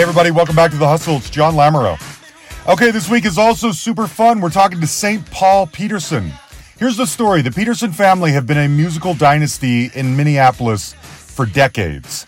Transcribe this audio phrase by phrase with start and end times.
[0.00, 1.16] Hey, everybody, welcome back to The Hustle.
[1.16, 2.00] It's John Lamoureux.
[2.66, 4.40] Okay, this week is also super fun.
[4.40, 5.30] We're talking to St.
[5.30, 6.32] Paul Peterson.
[6.78, 12.26] Here's the story the Peterson family have been a musical dynasty in Minneapolis for decades.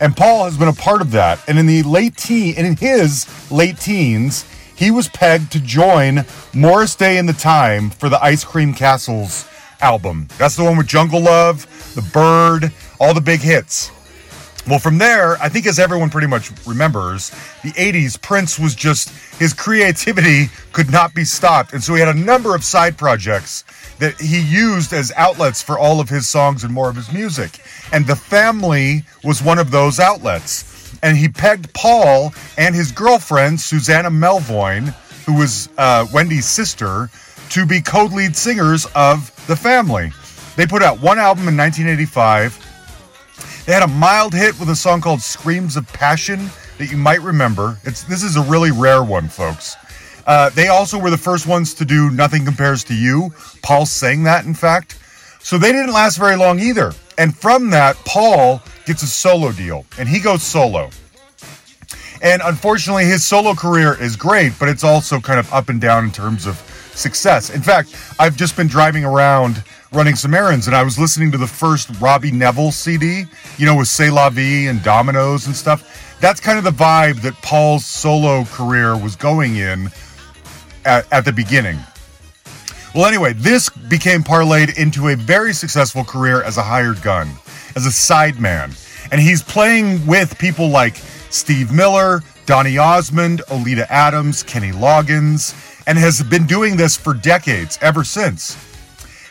[0.00, 1.38] And Paul has been a part of that.
[1.48, 4.44] And in the late teen, in his late teens,
[4.74, 9.48] he was pegged to join Morris Day and the Time for the Ice Cream Castles
[9.80, 10.26] album.
[10.38, 13.92] That's the one with Jungle Love, The Bird, all the big hits.
[14.68, 17.30] Well, from there, I think as everyone pretty much remembers,
[17.64, 19.08] the 80s, Prince was just,
[19.40, 21.72] his creativity could not be stopped.
[21.72, 23.64] And so he had a number of side projects
[23.98, 27.58] that he used as outlets for all of his songs and more of his music.
[27.92, 30.96] And The Family was one of those outlets.
[31.02, 34.94] And he pegged Paul and his girlfriend, Susannah Melvoin,
[35.26, 37.10] who was uh, Wendy's sister,
[37.50, 40.12] to be co lead singers of The Family.
[40.54, 42.71] They put out one album in 1985
[43.66, 47.20] they had a mild hit with a song called Screams of Passion that you might
[47.20, 47.78] remember.
[47.84, 49.76] It's This is a really rare one, folks.
[50.26, 53.32] Uh, they also were the first ones to do Nothing Compares to You.
[53.62, 54.98] Paul sang that, in fact.
[55.40, 56.92] So they didn't last very long either.
[57.18, 60.90] And from that, Paul gets a solo deal and he goes solo.
[62.22, 66.04] And unfortunately, his solo career is great, but it's also kind of up and down
[66.04, 66.56] in terms of
[66.94, 67.50] success.
[67.50, 71.38] In fact, I've just been driving around running some errands and I was listening to
[71.38, 73.24] the first Robbie Nevil CD,
[73.58, 76.16] you know, with C'est La Vie and Dominoes and stuff.
[76.20, 79.90] That's kind of the vibe that Paul's solo career was going in
[80.84, 81.78] at, at the beginning.
[82.94, 87.28] Well, anyway, this became parlayed into a very successful career as a hired gun,
[87.74, 88.78] as a sideman.
[89.10, 90.96] And he's playing with people like
[91.30, 95.54] Steve Miller, Donny Osmond, Oleta Adams, Kenny Loggins,
[95.86, 98.56] and has been doing this for decades, ever since.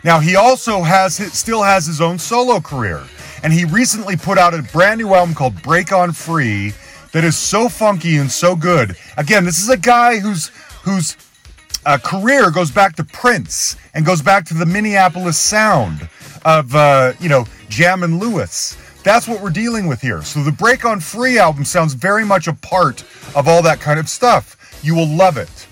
[0.04, 3.04] Now he also has still has his own solo career,
[3.44, 6.74] and he recently put out a brand new album called Break On Free
[7.12, 8.96] that is so funky and so good.
[9.18, 10.48] Again, this is a guy whose
[10.84, 11.18] whose
[11.86, 16.10] uh, career goes back to Prince and goes back to the Minneapolis sound
[16.46, 18.78] of uh, you know Jam and Lewis.
[19.04, 20.22] That's what we're dealing with here.
[20.22, 23.04] So the Break On Free album sounds very much a part
[23.36, 24.80] of all that kind of stuff.
[24.84, 25.68] You will love it.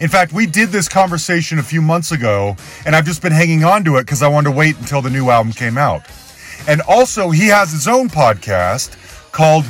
[0.00, 3.64] In fact, we did this conversation a few months ago, and I've just been hanging
[3.64, 6.02] on to it because I wanted to wait until the new album came out.
[6.68, 8.96] And also, he has his own podcast
[9.32, 9.64] called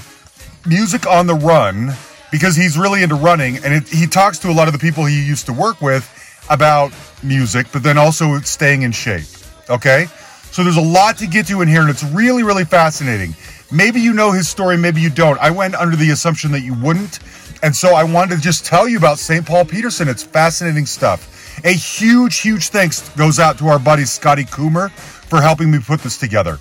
[0.67, 1.93] Music on the Run
[2.33, 5.05] because he's really into running, and it, he talks to a lot of the people
[5.05, 6.11] he used to work with
[6.51, 6.93] about
[7.23, 9.27] music, but then also staying in shape.
[9.71, 10.07] Okay?
[10.51, 13.35] So there's a lot to get to in here, and it's really, really fascinating.
[13.77, 15.39] Maybe you know his story, maybe you don't.
[15.39, 17.19] I went under the assumption that you wouldn't.
[17.63, 19.45] And so I wanted to just tell you about St.
[19.45, 20.09] Paul Peterson.
[20.09, 21.63] It's fascinating stuff.
[21.63, 26.01] A huge, huge thanks goes out to our buddy Scotty Coomer for helping me put
[26.01, 26.59] this together.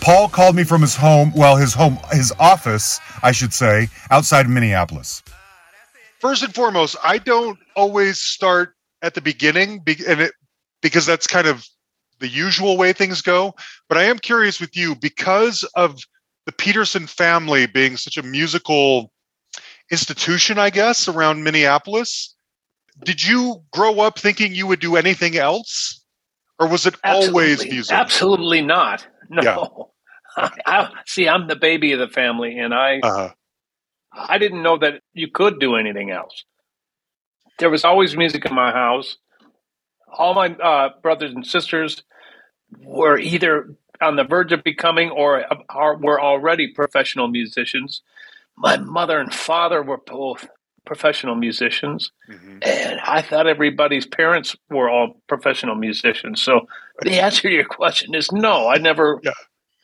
[0.00, 4.48] Paul called me from his home, well, his home, his office, I should say, outside
[4.48, 5.22] Minneapolis.
[6.18, 10.32] First and foremost, I don't always start at the beginning, and it
[10.80, 11.66] because that's kind of
[12.20, 13.54] the usual way things go.
[13.88, 15.98] But I am curious with you because of
[16.46, 19.12] the Peterson family being such a musical
[19.90, 22.34] institution, I guess, around Minneapolis.
[23.04, 26.02] Did you grow up thinking you would do anything else?
[26.58, 27.94] Or was it absolutely, always music?
[27.94, 29.06] Absolutely not.
[29.30, 29.90] No.
[30.36, 30.48] Yeah.
[30.66, 33.30] I, see, I'm the baby of the family, and I uh-huh.
[34.12, 36.44] I didn't know that you could do anything else.
[37.58, 39.16] There was always music in my house.
[40.12, 42.02] All my uh, brothers and sisters
[42.82, 45.44] were either on the verge of becoming or,
[45.74, 48.02] or were already professional musicians
[48.56, 50.46] my mother and father were both
[50.86, 52.58] professional musicians mm-hmm.
[52.62, 56.66] and i thought everybody's parents were all professional musicians so
[57.02, 59.32] the answer to your question is no i never yeah.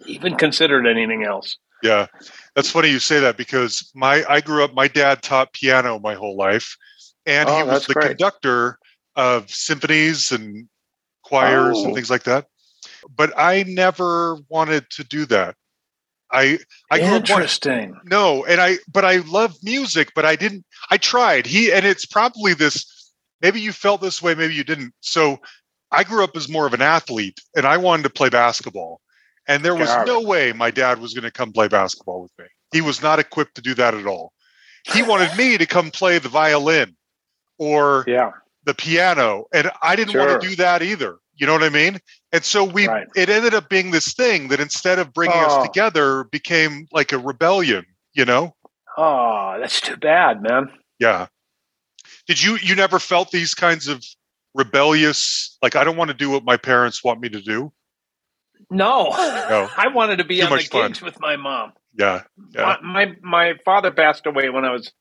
[0.07, 2.07] even considered anything else yeah
[2.55, 6.15] that's funny you say that because my i grew up my dad taught piano my
[6.15, 6.77] whole life
[7.25, 8.09] and oh, he was the great.
[8.09, 8.79] conductor
[9.17, 10.69] of symphonies and
[11.25, 11.85] choirs oh.
[11.87, 12.47] and things like that
[13.17, 15.55] but i never wanted to do that
[16.33, 16.59] I
[16.91, 17.95] I grew interesting.
[17.95, 20.65] Up, no, and I but I love music, but I didn't.
[20.91, 21.47] I tried.
[21.47, 22.87] He and it's probably this.
[23.43, 24.93] Maybe you felt this way, maybe you didn't.
[25.01, 25.41] So
[25.91, 29.01] I grew up as more of an athlete, and I wanted to play basketball.
[29.49, 30.27] And there was Got no it.
[30.27, 32.45] way my dad was going to come play basketball with me.
[32.73, 34.33] He was not equipped to do that at all.
[34.93, 36.97] He wanted me to come play the violin
[37.59, 38.31] or yeah.
[38.65, 40.27] the piano, and I didn't sure.
[40.27, 41.19] want to do that either.
[41.41, 41.99] You know what I mean?
[42.33, 43.09] And so we right.
[43.17, 45.47] it ended up being this thing that instead of bringing oh.
[45.47, 48.55] us together became like a rebellion, you know?
[48.99, 50.71] Oh, that's too bad, man.
[50.99, 51.29] Yeah.
[52.27, 54.05] Did you you never felt these kinds of
[54.55, 57.73] rebellious like I don't want to do what my parents want me to do?
[58.71, 59.71] No, no.
[59.79, 61.07] I wanted to be Too on the gigs fun.
[61.07, 61.73] with my mom.
[61.99, 62.77] Yeah, yeah.
[62.83, 64.93] My, my, my father passed away when I was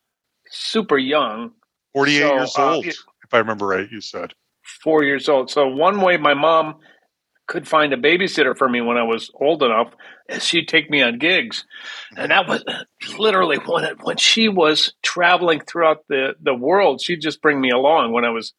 [0.47, 1.51] super young.
[1.93, 2.97] Forty eight so, years uh, old, if
[3.33, 3.91] I remember right.
[3.91, 4.33] You said
[4.83, 5.49] four years old.
[5.49, 6.75] So one way my mom
[7.47, 9.91] could find a babysitter for me when I was old enough
[10.29, 11.65] is she'd take me on gigs,
[12.15, 12.63] and that was
[13.17, 17.01] literally when it, when she was traveling throughout the the world.
[17.01, 18.53] She'd just bring me along when I was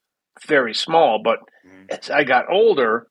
[0.47, 1.89] very small, but mm.
[1.89, 3.07] as I got older,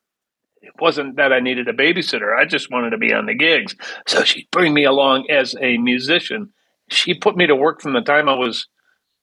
[0.61, 2.37] it wasn't that I needed a babysitter.
[2.37, 3.75] I just wanted to be on the gigs.
[4.07, 6.51] So she'd bring me along as a musician.
[6.89, 8.67] She put me to work from the time I was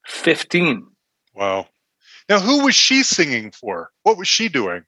[0.07, 0.87] 15.
[1.35, 1.67] Wow.
[2.29, 3.91] Now, who was she singing for?
[4.03, 4.85] What was she doing?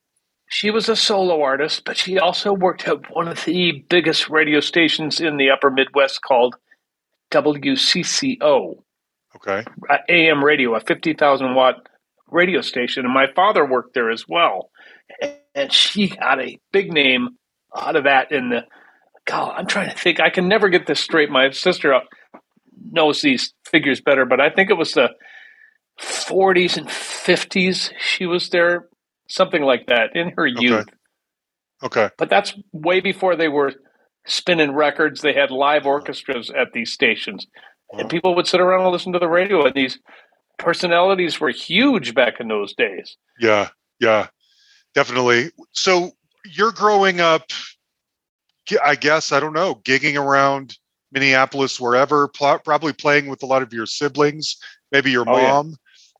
[0.50, 4.60] She was a solo artist, but she also worked at one of the biggest radio
[4.60, 6.56] stations in the upper Midwest called
[7.30, 8.82] WCCO.
[9.36, 9.64] Okay.
[10.08, 11.86] AM radio, a 50,000 watt
[12.30, 13.04] radio station.
[13.04, 14.70] And my father worked there as well
[15.58, 17.30] and she got a big name
[17.76, 18.32] out of that.
[18.32, 18.64] In the
[19.26, 20.20] God, I'm trying to think.
[20.20, 21.30] I can never get this straight.
[21.30, 22.00] My sister
[22.90, 25.10] knows these figures better, but I think it was the
[26.00, 27.92] 40s and 50s.
[27.98, 28.88] She was there,
[29.28, 30.86] something like that, in her youth.
[31.82, 32.02] Okay.
[32.04, 32.14] okay.
[32.18, 33.72] But that's way before they were
[34.26, 35.20] spinning records.
[35.20, 37.46] They had live orchestras at these stations,
[37.92, 39.64] and people would sit around and listen to the radio.
[39.64, 39.98] And these
[40.58, 43.16] personalities were huge back in those days.
[43.40, 43.68] Yeah,
[44.00, 44.28] yeah
[44.98, 45.50] definitely.
[45.72, 46.10] So
[46.44, 47.44] you're growing up,
[48.84, 50.76] I guess, I don't know, gigging around
[51.12, 54.56] Minneapolis, wherever, probably playing with a lot of your siblings,
[54.90, 55.68] maybe your oh, mom.
[55.68, 55.74] Yeah.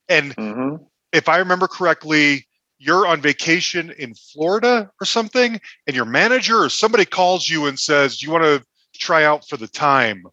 [0.09, 0.85] And mm-hmm.
[1.13, 2.47] if I remember correctly,
[2.79, 7.79] you're on vacation in Florida or something, and your manager or somebody calls you and
[7.79, 8.65] says, You want to
[8.95, 10.25] try out for the time?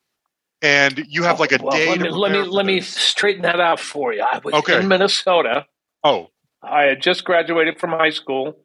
[0.61, 1.89] And you have like a well, day.
[1.89, 4.21] Let me let me, let me straighten that out for you.
[4.21, 4.79] I was okay.
[4.79, 5.65] in Minnesota.
[6.03, 6.29] Oh,
[6.63, 8.57] I had just graduated from high school,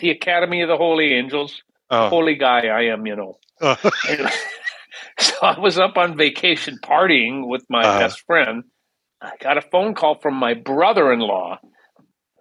[0.00, 1.62] the Academy of the Holy Angels.
[1.90, 2.08] Oh.
[2.08, 3.38] Holy guy I am, you know.
[3.62, 3.76] Oh.
[5.18, 7.98] so I was up on vacation partying with my uh.
[7.98, 8.64] best friend.
[9.22, 11.58] I got a phone call from my brother in law,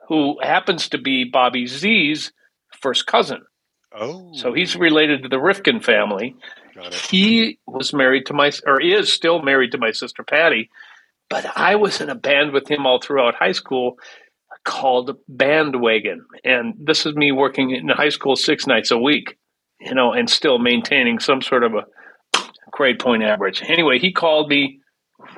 [0.08, 2.32] who happens to be Bobby Z's
[2.82, 3.42] first cousin.
[3.94, 4.32] Oh.
[4.34, 6.36] So he's related to the Rivkin family.
[7.10, 10.70] He was married to my, or is still married to my sister Patty.
[11.30, 13.98] But I was in a band with him all throughout high school
[14.64, 16.26] called Bandwagon.
[16.44, 19.38] And this is me working in high school six nights a week,
[19.80, 21.86] you know, and still maintaining some sort of a
[22.72, 23.62] grade point average.
[23.68, 24.80] Anyway, he called me,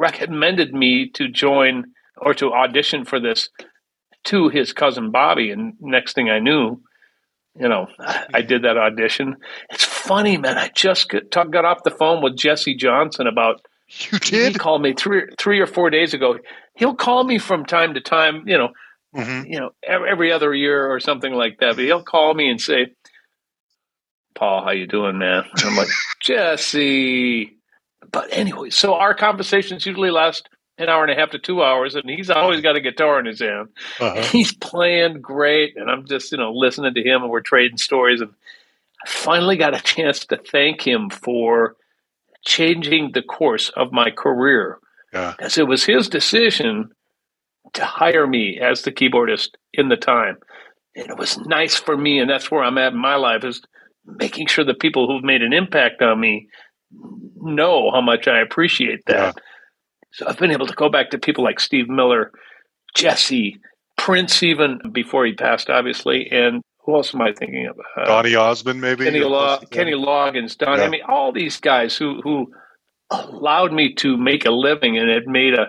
[0.01, 1.85] recommended me to join
[2.17, 3.49] or to audition for this
[4.25, 5.51] to his cousin Bobby.
[5.51, 6.81] And next thing I knew,
[7.55, 7.87] you know,
[8.33, 9.37] I did that audition.
[9.69, 10.57] It's funny, man.
[10.57, 13.61] I just got, got off the phone with Jesse Johnson about.
[14.11, 14.53] You did?
[14.53, 16.39] He called me three, three or four days ago.
[16.75, 18.69] He'll call me from time to time, you know,
[19.13, 19.51] mm-hmm.
[19.51, 21.75] you know, every other year or something like that.
[21.75, 22.93] But he'll call me and say,
[24.33, 25.43] Paul, how you doing, man?
[25.51, 25.89] And I'm like,
[26.21, 27.57] Jesse.
[28.11, 31.95] But anyway, so our conversations usually last an hour and a half to two hours,
[31.95, 33.69] and he's always got a guitar in his hand.
[33.99, 34.21] Uh-huh.
[34.31, 38.21] He's playing great, and I'm just, you know, listening to him, and we're trading stories.
[38.21, 38.31] And
[39.05, 41.75] I finally got a chance to thank him for
[42.45, 44.79] changing the course of my career.
[45.13, 45.33] Yeah.
[45.37, 46.91] Because it was his decision
[47.73, 50.37] to hire me as the keyboardist in the time.
[50.95, 53.61] And it was nice for me, and that's where I'm at in my life is
[54.05, 56.47] making sure the people who've made an impact on me
[57.41, 59.35] know how much I appreciate that.
[59.35, 59.43] Yeah.
[60.13, 62.31] So I've been able to go back to people like Steve Miller,
[62.95, 63.59] Jesse,
[63.97, 67.77] Prince, even before he passed, obviously, and who else am I thinking of?
[67.95, 69.19] Uh, Donny Osmond, maybe Kenny,
[69.69, 70.79] Kenny Loggins, Don.
[70.79, 70.85] Yeah.
[70.85, 72.51] I mean, all these guys who who
[73.11, 75.67] allowed me to make a living and it made a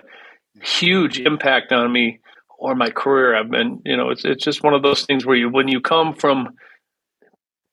[0.63, 2.21] huge impact on me
[2.59, 3.37] or my career.
[3.37, 5.81] I've been, you know, it's it's just one of those things where you when you
[5.81, 6.55] come from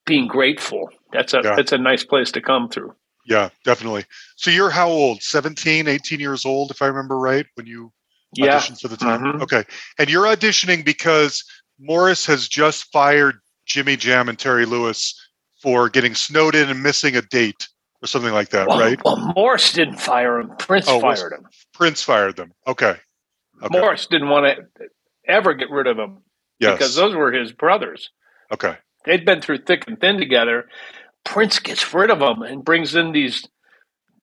[0.06, 1.56] being grateful, that's a yeah.
[1.56, 2.94] that's a nice place to come through.
[3.30, 4.06] Yeah, definitely.
[4.36, 5.22] So you're how old?
[5.22, 7.92] 17, 18 years old, if I remember right, when you
[8.34, 8.58] yeah.
[8.58, 9.22] auditioned for the time.
[9.22, 9.44] Mm-hmm.
[9.44, 9.64] Okay.
[10.00, 11.44] And you're auditioning because
[11.80, 13.36] Morris has just fired
[13.68, 15.14] Jimmy Jam and Terry Lewis
[15.62, 17.68] for getting snowed in and missing a date
[18.02, 19.00] or something like that, well, right?
[19.06, 20.52] Well, Morris didn't fire him.
[20.58, 21.46] Prince oh, fired him.
[21.74, 22.52] Prince fired them.
[22.66, 22.96] Okay.
[23.62, 23.80] okay.
[23.80, 24.88] Morris didn't want to
[25.28, 26.20] ever get rid of him
[26.60, 26.78] yes.
[26.78, 28.10] because those were his brothers.
[28.52, 28.76] Okay.
[29.06, 30.68] They'd been through thick and thin together.
[31.30, 33.48] Prince gets rid of them and brings in these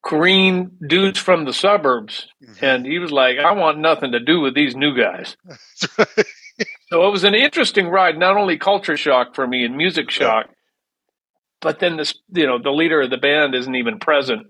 [0.03, 2.27] green dudes from the suburbs.
[2.45, 2.65] Mm-hmm.
[2.65, 5.37] And he was like, I want nothing to do with these new guys.
[5.75, 10.47] so it was an interesting ride, not only culture shock for me and music shock,
[11.61, 14.47] but then this you know the leader of the band isn't even present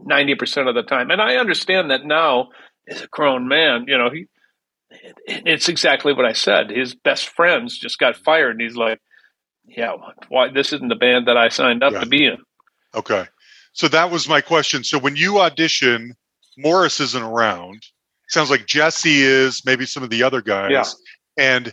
[0.00, 2.48] 90% of the time and i understand that now
[2.88, 4.26] as a grown man you know he
[5.26, 9.00] it's exactly what i said his best friends just got fired and he's like
[9.66, 9.94] yeah,
[10.28, 12.00] why this isn't the band that I signed up yeah.
[12.00, 12.38] to be in.
[12.94, 13.24] Okay.
[13.72, 14.84] So that was my question.
[14.84, 16.14] So when you audition,
[16.56, 17.82] Morris isn't around.
[18.28, 20.70] Sounds like Jesse is, maybe some of the other guys.
[20.70, 20.84] Yeah.
[21.36, 21.72] And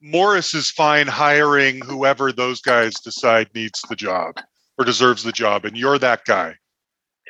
[0.00, 4.34] Morris is fine hiring whoever those guys decide needs the job
[4.76, 5.64] or deserves the job.
[5.64, 6.56] And you're that guy.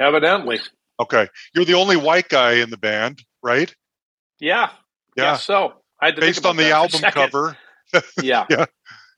[0.00, 0.60] Evidently.
[0.98, 1.28] Okay.
[1.54, 3.72] You're the only white guy in the band, right?
[4.40, 4.70] Yeah.
[5.16, 5.36] Yeah.
[5.36, 7.56] so I based on the album cover.
[8.22, 8.46] yeah.
[8.50, 8.64] yeah.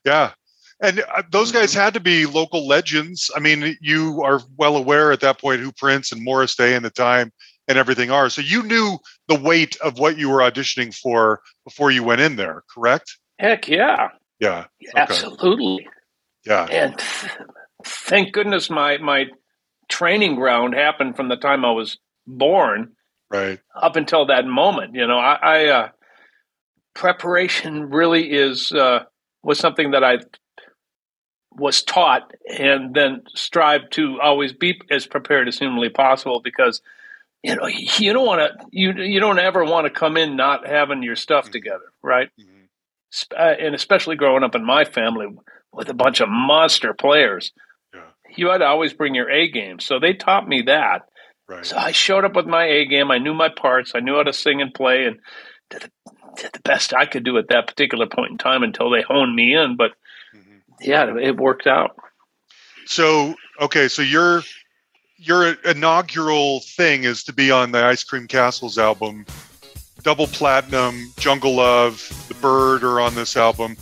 [0.03, 0.31] Yeah.
[0.81, 3.31] And uh, those guys had to be local legends.
[3.35, 6.83] I mean, you are well aware at that point who Prince and Morris Day and
[6.83, 7.31] the time
[7.67, 8.29] and everything are.
[8.29, 12.35] So you knew the weight of what you were auditioning for before you went in
[12.35, 13.17] there, correct?
[13.39, 14.09] Heck yeah.
[14.39, 14.65] Yeah.
[14.83, 14.91] Okay.
[14.95, 15.87] Absolutely.
[16.45, 16.65] Yeah.
[16.65, 16.99] And
[17.83, 19.25] thank goodness my my
[19.89, 22.91] training ground happened from the time I was born.
[23.29, 23.59] Right.
[23.81, 24.93] Up until that moment.
[24.93, 25.89] You know, I, I uh,
[26.93, 28.99] preparation really is uh,
[29.41, 30.19] was something that I
[31.57, 36.81] was taught and then strive to always be as prepared as humanly possible because
[37.43, 40.67] you know you don't want to you you don't ever want to come in not
[40.67, 41.53] having your stuff mm-hmm.
[41.53, 43.35] together right mm-hmm.
[43.37, 45.27] uh, and especially growing up in my family
[45.71, 47.51] with a bunch of monster players
[47.93, 48.01] yeah.
[48.35, 51.03] you had to always bring your a game so they taught me that
[51.47, 51.65] right.
[51.65, 54.23] so i showed up with my a game i knew my parts i knew how
[54.23, 55.19] to sing and play and
[55.69, 58.89] did the, did the best i could do at that particular point in time until
[58.89, 59.91] they honed me in but
[60.85, 61.95] yeah, it worked out.
[62.85, 64.43] So okay, so your
[65.17, 69.25] your inaugural thing is to be on the Ice Cream Castles album,
[70.03, 73.77] double platinum, Jungle Love, The Bird are on this album.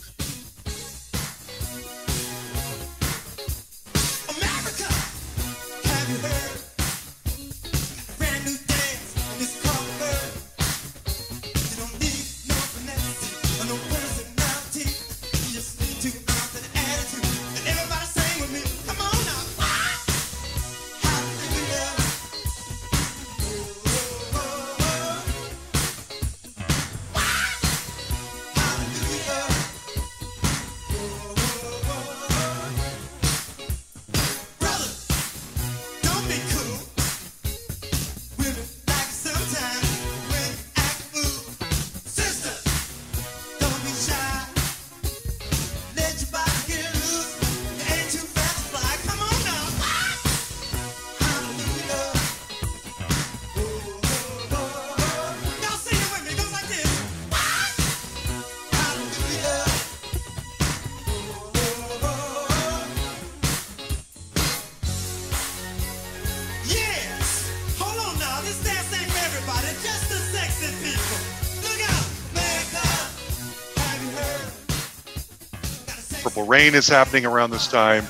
[76.54, 78.06] Rain is happening around this time,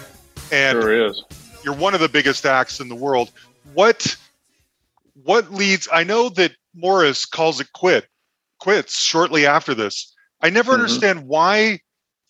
[0.52, 1.24] and sure is.
[1.64, 3.32] You're one of the biggest acts in the world.
[3.74, 4.18] What
[5.24, 5.88] what leads?
[5.94, 8.06] I know that Morris calls it quit
[8.60, 10.14] quits shortly after this.
[10.42, 10.82] I never mm-hmm.
[10.82, 11.80] understand why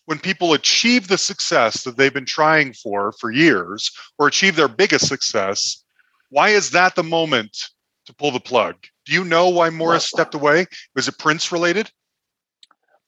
[0.04, 4.68] when people achieve the success that they've been trying for for years or achieve their
[4.68, 5.82] biggest success
[6.30, 7.70] why is that the moment
[8.06, 11.90] to pull the plug do you know why morris stepped away was it prince related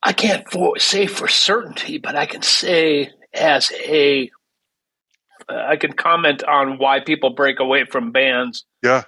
[0.02, 4.30] I can't for, say for certainty, but I can say as a
[5.48, 8.64] uh, I can comment on why people break away from bands.
[8.82, 9.04] Yeah.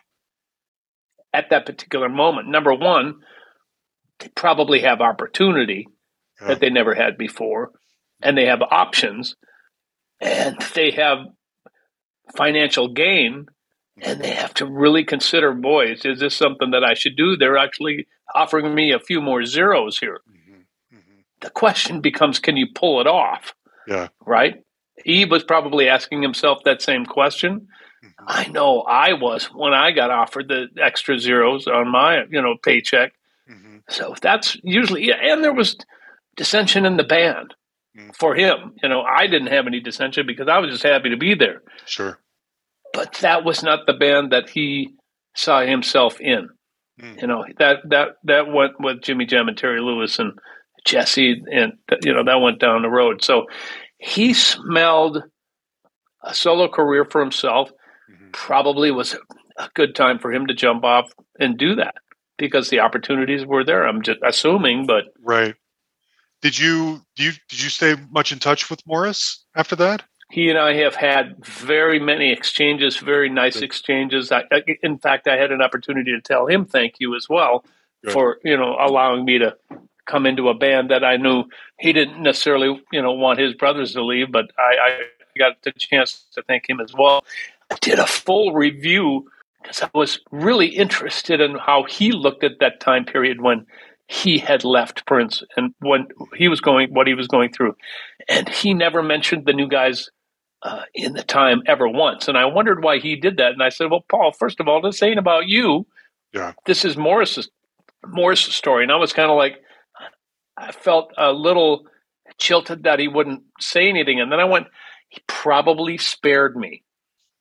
[1.33, 3.21] At that particular moment, number one,
[4.19, 5.89] they probably have opportunity
[6.41, 6.49] yeah.
[6.49, 7.73] that they never had before,
[8.23, 9.37] and they have options,
[10.21, 11.19] and they have
[12.37, 13.47] financial gain,
[14.01, 17.37] and they have to really consider, boys, is this something that I should do?
[17.37, 20.21] They're actually offering me a few more zeros here
[21.41, 23.55] the question becomes can you pull it off?
[23.87, 24.09] Yeah.
[24.25, 24.63] Right?
[25.05, 27.69] He was probably asking himself that same question.
[28.05, 28.25] Mm-hmm.
[28.27, 32.57] I know I was when I got offered the extra zeros on my, you know,
[32.63, 33.13] paycheck.
[33.51, 33.79] Mm-hmm.
[33.89, 35.77] So that's usually and there was
[36.37, 37.55] dissension in the band
[37.97, 38.11] mm-hmm.
[38.11, 38.75] for him.
[38.83, 41.63] You know, I didn't have any dissension because I was just happy to be there.
[41.87, 42.19] Sure.
[42.93, 44.95] But that was not the band that he
[45.35, 46.49] saw himself in.
[47.01, 47.21] Mm.
[47.21, 50.39] You know, that that that went with Jimmy Jam and Terry Lewis and
[50.85, 53.23] Jesse, and you know that went down the road.
[53.23, 53.47] So
[53.99, 55.23] he smelled
[56.23, 57.71] a solo career for himself.
[58.11, 58.31] Mm-hmm.
[58.33, 59.17] Probably was
[59.57, 61.95] a good time for him to jump off and do that
[62.39, 63.87] because the opportunities were there.
[63.87, 65.55] I'm just assuming, but right.
[66.41, 70.05] Did you do you did you stay much in touch with Morris after that?
[70.31, 73.65] He and I have had very many exchanges, very nice Good.
[73.65, 74.31] exchanges.
[74.31, 74.45] I,
[74.83, 77.65] in fact, I had an opportunity to tell him thank you as well
[78.05, 78.13] Good.
[78.13, 79.57] for you know allowing me to
[80.09, 81.45] come into a band that I knew
[81.79, 85.01] he didn't necessarily, you know, want his brothers to leave, but I, I
[85.39, 87.25] got the chance to thank him as well.
[87.71, 89.31] I did a full review
[89.63, 93.67] because I was really interested in how he looked at that time period when
[94.09, 97.77] he had left Prince and when he was going, what he was going through,
[98.29, 100.09] and he never mentioned the new guys
[100.63, 102.27] uh, in the time ever once.
[102.27, 103.53] And I wondered why he did that.
[103.53, 105.87] And I said, "Well, Paul, first of all, this ain't about you.
[106.33, 107.51] Yeah, this is Morris's
[108.07, 109.61] Morris's story." And I was kind of like,
[110.59, 111.87] I felt a little
[112.39, 114.21] chilted that he wouldn't say anything.
[114.21, 114.67] And then I went,
[115.09, 116.83] he probably spared me.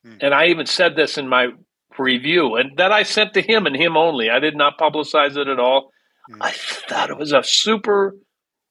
[0.05, 0.17] Hmm.
[0.21, 1.49] And I even said this in my
[1.97, 4.29] review, and that I sent to him and him only.
[4.29, 5.91] I did not publicize it at all.
[6.29, 6.41] Hmm.
[6.41, 8.15] I thought it was a super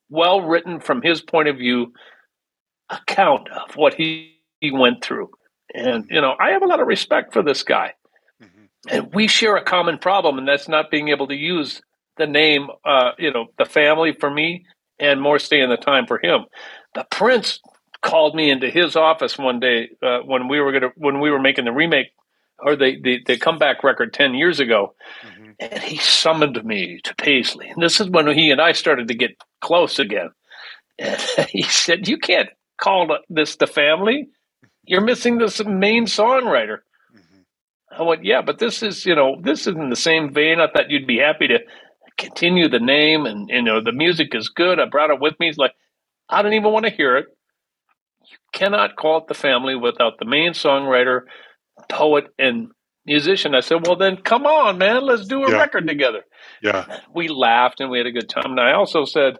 [0.08, 1.92] well written, from his point of view,
[2.88, 5.30] account of what he, he went through.
[5.74, 6.14] And, hmm.
[6.14, 7.94] you know, I have a lot of respect for this guy.
[8.40, 8.64] Mm-hmm.
[8.88, 11.82] And we share a common problem, and that's not being able to use
[12.18, 14.64] the name, uh, you know, the family for me
[14.98, 16.46] and Morris Day and the time for him.
[16.94, 17.60] The prince
[18.02, 21.40] called me into his office one day uh, when we were gonna when we were
[21.40, 22.08] making the remake
[22.58, 24.94] or the the, the comeback record ten years ago,
[25.26, 25.50] mm-hmm.
[25.60, 27.68] and he summoned me to Paisley.
[27.68, 30.30] And this is when he and I started to get close again.
[30.98, 31.20] And
[31.50, 32.48] he said, "You can't
[32.80, 34.28] call this the family.
[34.84, 36.78] You're missing this main songwriter."
[37.14, 38.00] Mm-hmm.
[38.00, 40.60] I went, "Yeah, but this is you know this is in the same vein.
[40.60, 41.58] I thought you'd be happy to."
[42.16, 44.80] Continue the name and you know the music is good.
[44.80, 45.46] I brought it with me.
[45.46, 45.74] He's like,
[46.28, 47.26] I don't even want to hear it.
[48.28, 51.22] You cannot call it the family without the main songwriter,
[51.88, 52.68] poet, and
[53.04, 53.54] musician.
[53.54, 55.58] I said, Well then come on, man, let's do a yeah.
[55.58, 56.22] record together.
[56.62, 57.00] Yeah.
[57.14, 58.52] We laughed and we had a good time.
[58.52, 59.38] And I also said,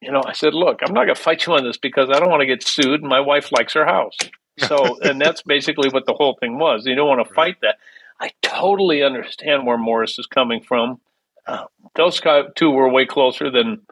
[0.00, 2.30] you know, I said, look, I'm not gonna fight you on this because I don't
[2.30, 4.16] want to get sued and my wife likes her house.
[4.58, 6.86] So and that's basically what the whole thing was.
[6.86, 7.76] You don't want to fight that.
[8.20, 11.00] I totally understand where Morris is coming from.
[11.46, 12.20] Uh, those
[12.56, 13.82] two were way closer than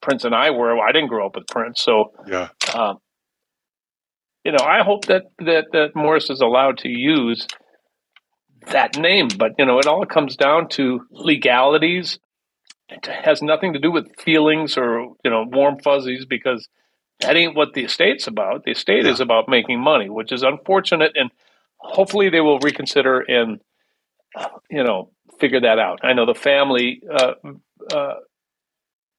[0.00, 0.78] Prince and I were.
[0.78, 2.48] I didn't grow up with Prince, so yeah.
[2.74, 2.98] Um,
[4.44, 7.46] you know, I hope that that that Morris is allowed to use
[8.68, 12.18] that name, but you know, it all comes down to legalities.
[12.88, 16.68] It has nothing to do with feelings or you know warm fuzzies because
[17.20, 18.64] that ain't what the estate's about.
[18.64, 19.12] The estate yeah.
[19.12, 21.30] is about making money, which is unfortunate, and
[21.78, 23.60] hopefully they will reconsider and
[24.70, 26.00] you know figure that out.
[26.02, 27.34] I know the family uh,
[27.92, 28.14] uh,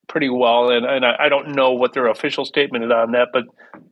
[0.07, 3.29] pretty well, and, and I, I, don't know what their official statement is on that,
[3.33, 3.43] but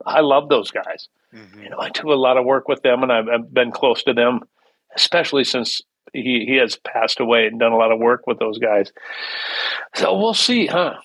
[0.05, 1.07] I love those guys.
[1.33, 1.63] Mm-hmm.
[1.63, 4.03] You know, I do a lot of work with them, and I've, I've, been close
[4.03, 4.41] to them,
[4.95, 5.81] especially since
[6.13, 8.91] he he has passed away and done a lot of work with those guys.
[9.95, 10.95] So we'll see, huh?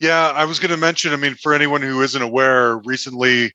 [0.00, 1.12] Yeah, I was going to mention.
[1.12, 3.52] I mean, for anyone who isn't aware, recently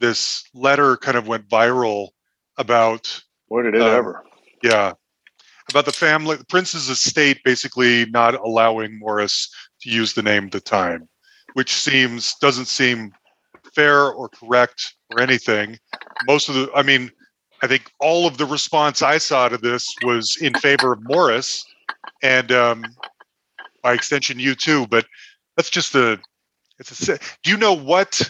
[0.00, 2.08] this letter kind of went viral
[2.56, 3.22] about.
[3.48, 4.24] Where did it um, ever?
[4.62, 4.94] Yeah,
[5.74, 10.60] about the family, the prince's estate basically not allowing Morris to use the name the
[10.60, 11.08] time,
[11.54, 13.12] which seems doesn't seem
[13.74, 15.76] fair or correct or anything.
[16.28, 17.10] Most of the, I mean,
[17.60, 21.64] I think all of the response I saw to this was in favor of Morris,
[22.22, 22.84] and um,
[23.82, 24.86] by extension, you too.
[24.86, 25.06] But
[25.56, 26.20] that's just a.
[26.78, 27.18] It's a.
[27.42, 28.22] Do you know what?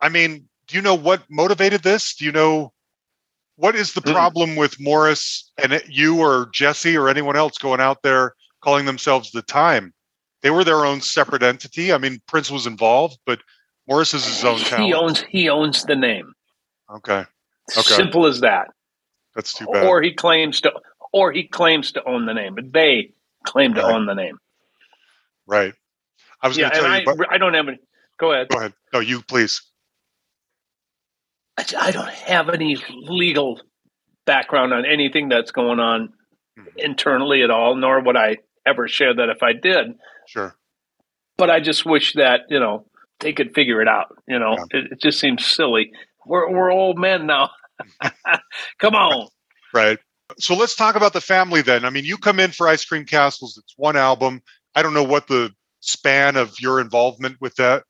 [0.00, 2.16] I mean, do you know what motivated this?
[2.16, 2.72] Do you know
[3.56, 8.02] what is the problem with Morris and you or Jesse or anyone else going out
[8.02, 9.92] there calling themselves the Time?
[10.42, 11.92] They were their own separate entity.
[11.92, 13.40] I mean, Prince was involved, but
[13.88, 14.86] Morris is his own talent.
[14.86, 16.32] He owns he owns the name.
[16.90, 17.24] Okay.
[17.76, 17.94] Okay.
[17.94, 18.68] Simple as that.
[19.34, 19.86] That's too bad.
[19.86, 20.72] Or he claims to
[21.12, 23.12] or he claims to own the name, but they
[23.44, 23.94] claim to right.
[23.94, 24.38] own the name.
[25.46, 25.74] Right.
[26.40, 27.04] I was yeah, going to tell I, you.
[27.04, 27.78] But, I don't have any.
[28.18, 28.48] Go ahead.
[28.48, 28.72] Go ahead.
[28.92, 29.62] No, you please.
[31.58, 33.60] I don't have any legal
[34.24, 36.12] background on anything that's going on
[36.58, 36.66] mm-hmm.
[36.76, 39.94] internally at all, nor would I ever share that if I did.
[40.26, 40.54] Sure.
[41.36, 42.86] But I just wish that, you know,
[43.20, 44.16] they could figure it out.
[44.26, 44.78] You know, yeah.
[44.78, 45.92] it, it, just seems silly.
[46.26, 47.50] We're, we're old men now.
[48.78, 49.28] come on.
[49.74, 49.98] Right.
[50.38, 51.84] So let's talk about the family then.
[51.84, 53.58] I mean, you come in for Ice Cream Castles.
[53.58, 54.42] It's one album.
[54.74, 57.84] I don't know what the span of your involvement with that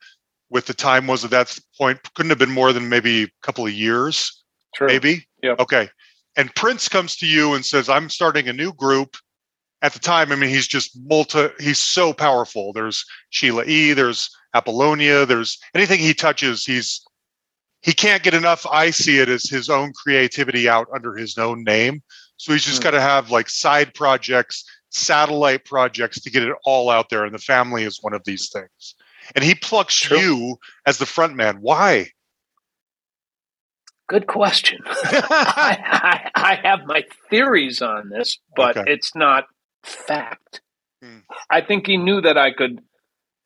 [0.52, 3.66] with the time was at that point couldn't have been more than maybe a couple
[3.66, 4.86] of years True.
[4.86, 5.26] maybe?
[5.42, 5.88] Yeah okay.
[6.36, 9.16] And prince comes to you and says i'm starting a new group.
[9.80, 12.72] At the time i mean he's just multi he's so powerful.
[12.72, 17.02] There's sheila e there's apollonia there's anything he touches he's
[17.80, 21.64] he can't get enough i see it as his own creativity out under his own
[21.64, 22.02] name.
[22.36, 22.84] So he's just mm.
[22.84, 27.34] got to have like side projects satellite projects to get it all out there and
[27.34, 28.94] the family is one of these things
[29.34, 30.18] and he plucks True.
[30.18, 31.58] you as the front man.
[31.60, 32.08] Why?
[34.08, 34.80] Good question.
[34.86, 38.92] I, I, I, have my theories on this, but okay.
[38.92, 39.44] it's not
[39.84, 40.60] fact.
[41.02, 41.20] Hmm.
[41.48, 42.80] I think he knew that I could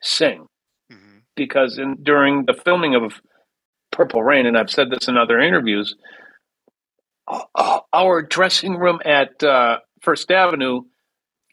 [0.03, 0.47] sing
[0.93, 1.19] mm-hmm.
[1.37, 3.21] because in during the filming of
[3.93, 5.95] Purple Rain, and I've said this in other interviews,
[7.93, 10.83] our dressing room at uh, First Avenue,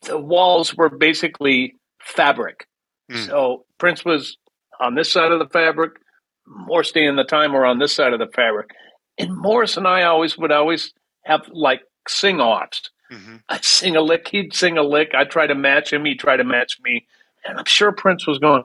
[0.04, 2.68] the walls were basically fabric.
[3.12, 3.28] Mm.
[3.28, 4.38] So Prince was
[4.80, 6.00] on this side of the fabric,
[6.48, 8.70] Morris Day and the time were on this side of the fabric.
[9.18, 10.94] And Morris and I always would always
[11.26, 12.92] have like sing offs.
[13.12, 13.36] Mm-hmm.
[13.50, 15.12] I'd sing a lick, he'd sing a lick.
[15.14, 17.06] I'd try to match him, he'd try to match me.
[17.44, 18.64] And I'm sure Prince was going,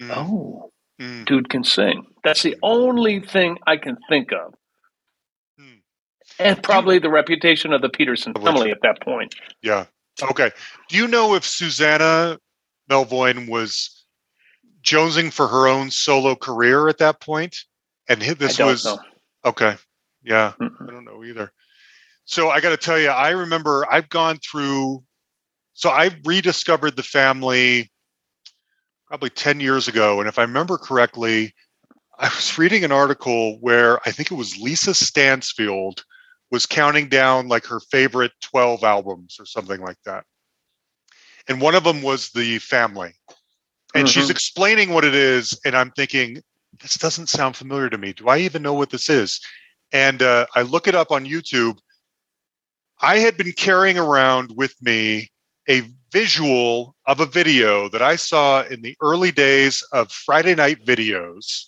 [0.00, 0.16] mm.
[0.16, 1.26] Oh, mm.
[1.26, 2.06] dude can sing.
[2.24, 4.54] That's the only thing I can think of.
[5.60, 5.80] Mm.
[6.38, 9.34] And probably the reputation of the Peterson family at that point.
[9.62, 9.84] Yeah.
[10.22, 10.52] Okay.
[10.88, 12.38] Do you know if Susannah
[12.90, 13.97] Melvoin was
[14.82, 17.56] jonesing for her own solo career at that point?
[18.08, 18.98] And this was know.
[19.44, 19.76] okay.
[20.22, 21.52] Yeah, mm I don't know either.
[22.24, 25.02] So I got to tell you, I remember I've gone through.
[25.72, 27.90] So I rediscovered the family
[29.06, 30.20] probably 10 years ago.
[30.20, 31.54] And if I remember correctly,
[32.18, 36.04] I was reading an article where I think it was Lisa Stansfield
[36.50, 40.24] was counting down like her favorite 12 albums or something like that.
[41.46, 43.14] And one of them was The Family.
[43.94, 44.20] And mm-hmm.
[44.20, 45.58] she's explaining what it is.
[45.64, 46.42] And I'm thinking,
[46.80, 48.12] this doesn't sound familiar to me.
[48.12, 49.40] Do I even know what this is?
[49.92, 51.78] And uh, I look it up on YouTube.
[53.00, 55.30] I had been carrying around with me
[55.68, 60.84] a visual of a video that I saw in the early days of Friday night
[60.84, 61.64] videos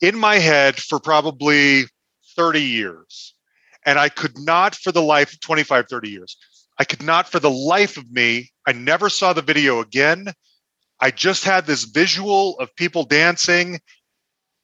[0.00, 1.84] in my head for probably
[2.36, 3.34] 30 years.
[3.84, 6.36] And I could not, for the life, of 25, 30 years,
[6.78, 10.32] I could not, for the life of me, I never saw the video again.
[11.00, 13.80] I just had this visual of people dancing.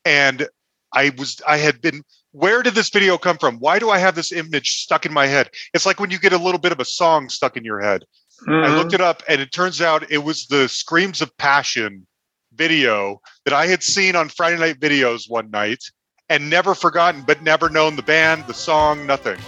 [0.04, 0.48] And
[0.92, 3.58] I was, I had been, where did this video come from?
[3.58, 5.50] Why do I have this image stuck in my head?
[5.72, 8.04] It's like when you get a little bit of a song stuck in your head.
[8.46, 8.64] Mm-hmm.
[8.64, 12.06] I looked it up and it turns out it was the Screams of Passion
[12.54, 15.82] video that I had seen on Friday night videos one night
[16.28, 19.38] and never forgotten, but never known the band, the song, nothing.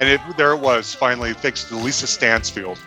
[0.00, 2.78] And it, there it was, finally, thanks to Lisa Stansfield.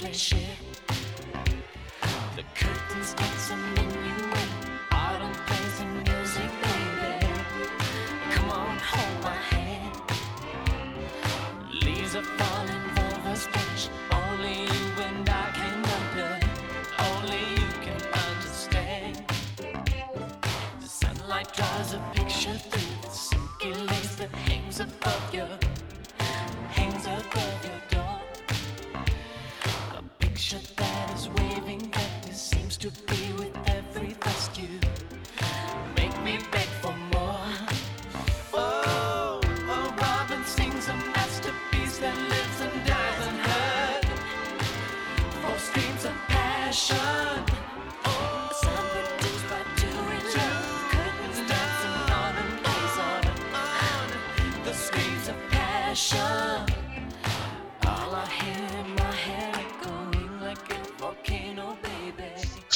[0.00, 0.69] cliché.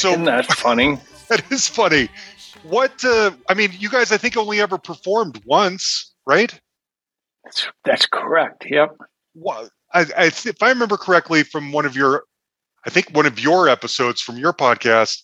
[0.05, 0.99] So Isn't that funny?
[1.31, 2.11] that is funny.
[2.62, 3.03] What?
[3.03, 6.53] Uh, I mean, you guys, I think only ever performed once, right?
[7.43, 8.67] That's that's correct.
[8.69, 8.99] Yep.
[9.35, 12.25] Well, I, I if I remember correctly from one of your,
[12.85, 15.23] I think one of your episodes from your podcast,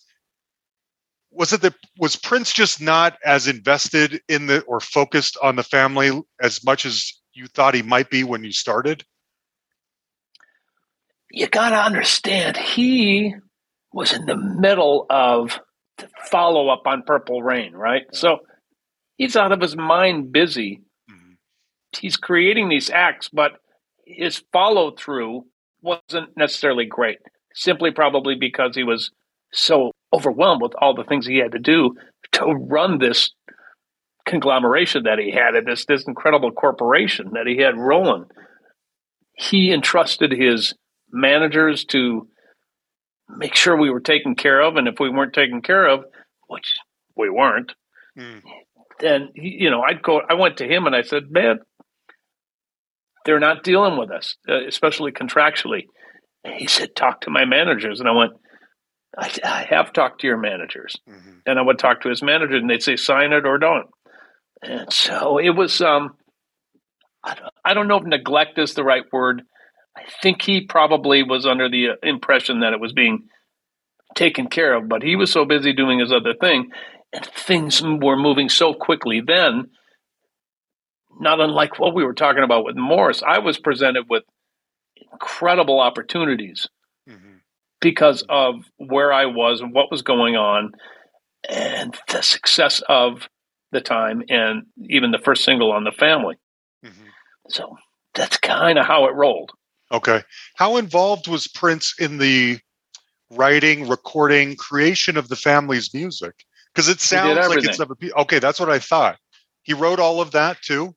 [1.29, 5.63] was it that was Prince just not as invested in the or focused on the
[5.63, 6.09] family
[6.41, 9.05] as much as you thought he might be when you started?
[11.29, 13.35] You got to understand, he
[13.93, 15.59] was in the middle of
[15.97, 18.03] the follow up on Purple Rain, right?
[18.11, 18.19] Yeah.
[18.19, 18.37] So
[19.17, 20.81] he's out of his mind busy.
[21.09, 21.33] Mm-hmm.
[21.99, 23.53] He's creating these acts, but
[24.05, 25.45] his follow through
[25.81, 27.19] wasn't necessarily great,
[27.53, 29.11] simply probably because he was
[29.53, 31.95] so overwhelmed with all the things he had to do
[32.33, 33.31] to run this
[34.25, 38.25] conglomeration that he had, this, this incredible corporation that he had rolling.
[39.33, 40.73] He entrusted his
[41.11, 42.27] managers to
[43.37, 44.75] make sure we were taken care of.
[44.75, 46.03] And if we weren't taken care of,
[46.47, 46.75] which
[47.15, 47.71] we weren't,
[48.17, 48.41] mm.
[48.99, 50.21] then you know, I'd go.
[50.27, 51.59] I went to him and I said, "Man,
[53.25, 55.83] they're not dealing with us, uh, especially contractually."
[56.43, 58.31] And he said, "Talk to my managers." And I went,
[59.17, 61.39] "I, I have talked to your managers." Mm-hmm.
[61.45, 63.87] And I would talk to his manager, and they'd say, "Sign it or don't."
[64.61, 65.81] And so it was.
[65.81, 66.15] Um,
[67.23, 69.43] I don't, I don't know if neglect is the right word,
[69.95, 73.27] I think he probably was under the impression that it was being
[74.15, 76.71] taken care of, but he was so busy doing his other thing,
[77.13, 79.69] and things were moving so quickly then.
[81.19, 84.23] Not unlike what we were talking about with Morris, I was presented with
[85.11, 86.67] incredible opportunities
[87.07, 87.37] mm-hmm.
[87.81, 90.71] because of where I was and what was going on,
[91.49, 93.27] and the success of
[93.71, 96.35] the time, and even the first single on the family.
[96.85, 97.07] Mm-hmm.
[97.49, 97.77] So
[98.13, 99.51] that's kind of how it rolled.
[99.91, 100.23] Okay.
[100.55, 102.59] How involved was Prince in the
[103.29, 106.45] writing, recording, creation of the family's music?
[106.73, 107.97] Because it sounds like it's never.
[108.17, 109.17] Okay, that's what I thought.
[109.63, 110.95] He wrote all of that too.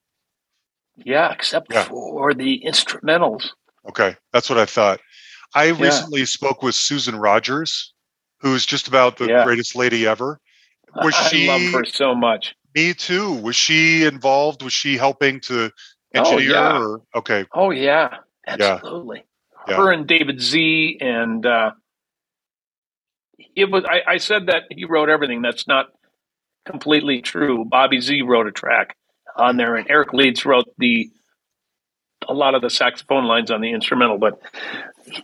[0.96, 1.84] Yeah, except yeah.
[1.84, 3.48] for the instrumentals.
[3.88, 5.00] Okay, that's what I thought.
[5.54, 5.82] I yeah.
[5.82, 7.92] recently spoke with Susan Rogers,
[8.40, 9.44] who's just about the yeah.
[9.44, 10.38] greatest lady ever.
[10.96, 11.48] Was I she?
[11.48, 12.54] love her so much.
[12.74, 13.32] Me too.
[13.32, 14.62] Was she involved?
[14.62, 15.70] Was she helping to
[16.14, 16.56] oh, engineer?
[16.56, 16.78] Oh, yeah.
[16.78, 17.46] Or, okay.
[17.52, 19.24] Oh yeah, absolutely.
[19.66, 21.72] Her and David Z and uh,
[23.56, 23.84] it was.
[23.84, 25.42] I, I said that he wrote everything.
[25.42, 25.86] That's not
[26.66, 27.64] completely true.
[27.64, 28.96] Bobby Z wrote a track
[29.36, 31.10] on there, and Eric Leeds wrote the
[32.28, 34.18] a lot of the saxophone lines on the instrumental.
[34.18, 34.40] But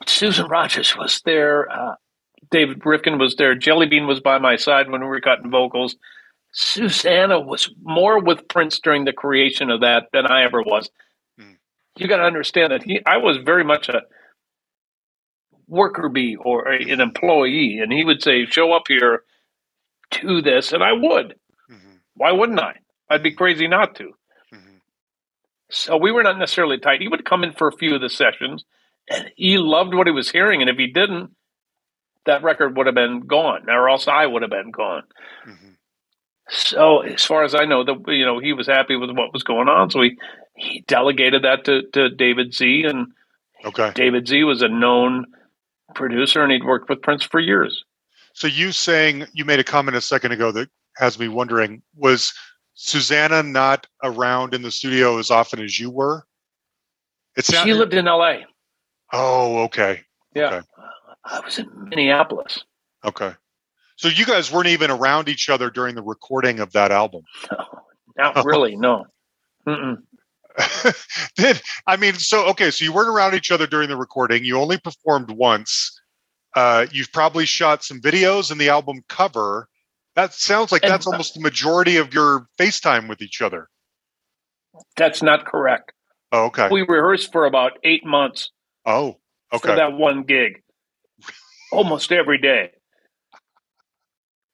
[0.07, 1.71] Susan Rogers was there.
[1.71, 1.95] Uh,
[2.51, 3.55] David Rivkin was there.
[3.55, 5.97] Jellybean was by my side when we were cutting vocals.
[6.53, 10.91] Susannah was more with Prince during the creation of that than I ever was.
[11.97, 14.03] You got to understand that he, I was very much a
[15.67, 19.25] worker bee or an employee, and he would say, "Show up here
[20.13, 21.35] to this," and I would.
[21.71, 21.97] Mm-hmm.
[22.15, 22.77] Why wouldn't I?
[23.09, 24.13] I'd be crazy not to.
[24.55, 24.77] Mm-hmm.
[25.71, 27.01] So we were not necessarily tight.
[27.01, 28.65] He would come in for a few of the sessions,
[29.09, 30.61] and he loved what he was hearing.
[30.61, 31.31] And if he didn't,
[32.27, 35.03] that record would have been gone, or else I would have been gone.
[35.47, 35.71] Mm-hmm.
[36.53, 39.45] So, as far as I know, that you know, he was happy with what was
[39.45, 40.17] going on, so he
[40.61, 42.85] he delegated that to to David Z.
[42.85, 43.09] And
[43.65, 44.45] okay, David Z.
[44.45, 45.27] was a known
[45.95, 47.85] producer, and he'd worked with Prince for years.
[48.35, 52.33] So, you saying you made a comment a second ago that has me wondering: was
[52.75, 56.25] Susannah not around in the studio as often as you were?
[57.37, 58.47] It sounded- she lived in L.A.
[59.13, 60.03] Oh, okay.
[60.35, 60.47] Yeah.
[60.55, 60.67] Okay.
[61.25, 62.65] I was in Minneapolis.
[63.05, 63.33] Okay.
[63.97, 67.23] So you guys weren't even around each other during the recording of that album?
[68.17, 68.77] No, not really.
[68.77, 69.07] No.
[71.37, 72.49] Did I mean so?
[72.51, 74.45] Okay, so you weren't around each other during the recording.
[74.45, 76.01] You only performed once.
[76.55, 79.69] Uh, you've probably shot some videos and the album cover.
[80.17, 83.69] That sounds like and, that's almost the majority of your FaceTime with each other.
[84.97, 85.93] That's not correct.
[86.33, 86.69] Oh, okay.
[86.71, 88.51] We rehearsed for about eight months.
[88.85, 89.19] Oh,
[89.53, 89.69] okay.
[89.69, 90.63] For that one gig
[91.73, 92.71] almost every day.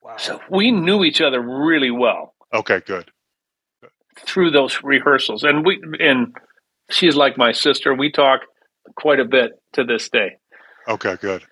[0.02, 0.16] Wow.
[0.18, 2.34] So we knew each other really well.
[2.52, 3.10] Okay, good.
[4.24, 5.42] Through those rehearsals.
[5.42, 6.34] And we and
[6.90, 7.94] she's like my sister.
[7.94, 8.40] We talk
[8.96, 10.36] quite a bit to this day.
[10.88, 11.42] Okay, good.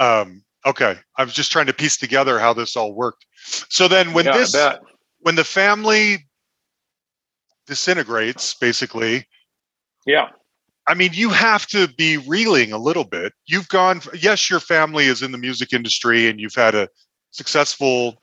[0.00, 0.96] Um, okay.
[1.16, 3.26] I was just trying to piece together how this all worked.
[3.68, 4.56] So then when yeah, this
[5.20, 6.26] when the family
[7.66, 9.26] disintegrates, basically.
[10.06, 10.28] Yeah.
[10.88, 13.32] I mean, you have to be reeling a little bit.
[13.46, 16.88] You've gone, yes, your family is in the music industry and you've had a
[17.30, 18.16] successful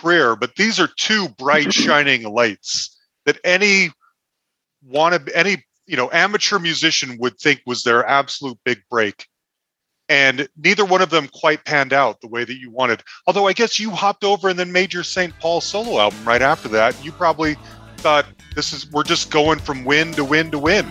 [0.00, 3.90] career, but these are two bright, shining lights that any
[4.82, 9.26] want any you know amateur musician would think was their absolute big break.
[10.10, 13.02] And neither one of them quite panned out the way that you wanted.
[13.26, 15.38] Although I guess you hopped over and then made your St.
[15.38, 17.04] Paul solo album right after that.
[17.04, 17.56] You probably
[17.98, 20.90] thought this is we're just going from win to win to win.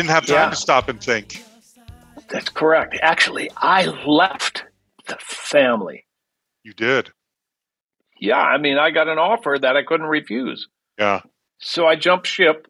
[0.00, 0.50] Didn't have time yeah.
[0.50, 1.44] to stop and think.
[2.30, 2.96] That's correct.
[3.02, 4.64] Actually, I left
[5.06, 6.06] the family.
[6.62, 7.10] You did.
[8.18, 10.68] Yeah, I mean, I got an offer that I couldn't refuse.
[10.98, 11.20] Yeah.
[11.58, 12.66] So I jumped ship.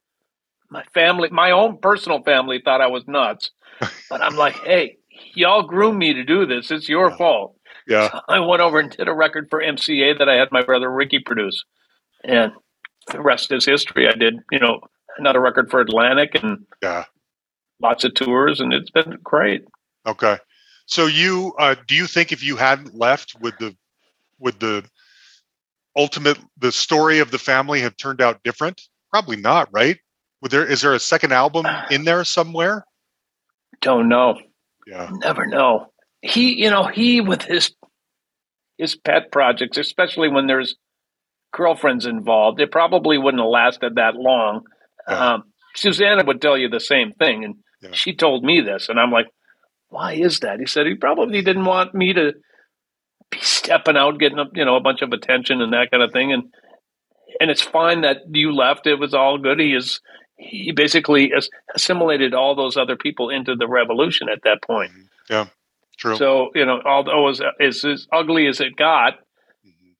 [0.71, 3.51] My family, my own personal family, thought I was nuts,
[4.11, 4.99] but I'm like, hey,
[5.35, 6.71] y'all groomed me to do this.
[6.71, 7.17] It's your yeah.
[7.17, 7.57] fault.
[7.87, 8.11] Yeah.
[8.11, 10.91] So I went over and did a record for MCA that I had my brother
[10.91, 11.65] Ricky produce,
[12.25, 12.53] and
[13.11, 14.09] the rest is history.
[14.09, 14.81] I did, you know,
[15.19, 17.05] another record for Atlantic and yeah,
[17.81, 19.65] lots of tours, and it's been great.
[20.07, 20.39] Okay.
[20.87, 23.77] So you uh, do you think if you hadn't left, would the
[24.39, 24.85] would the
[25.97, 28.83] ultimate the story of the family have turned out different?
[29.11, 29.99] Probably not, right?
[30.43, 32.85] Would there is there a second album in there somewhere?
[33.81, 34.39] Don't know.
[34.87, 35.11] Yeah.
[35.13, 35.93] Never know.
[36.23, 37.73] He, you know, he with his
[38.79, 40.77] his pet projects, especially when there's
[41.53, 44.65] girlfriends involved, it probably wouldn't have lasted that long.
[45.09, 45.35] Yeah.
[45.35, 45.45] Um,
[45.77, 47.91] Susannah would tell you the same thing, and yeah.
[47.93, 49.27] she told me this, and I'm like,
[49.89, 52.33] "Why is that?" He said he probably didn't want me to
[53.31, 56.13] be stepping out, getting up, you know, a bunch of attention and that kind of
[56.13, 56.45] thing, and
[57.41, 58.87] and it's fine that you left.
[58.87, 59.61] It was all good.
[59.61, 60.01] He is
[60.37, 61.33] he basically
[61.75, 64.93] assimilated all those other people into the revolution at that point.
[64.93, 65.33] Mm-hmm.
[65.33, 65.47] Yeah,
[65.99, 66.17] true.
[66.17, 69.15] So you know, although as, as, as ugly as it got,
[69.67, 69.93] mm-hmm.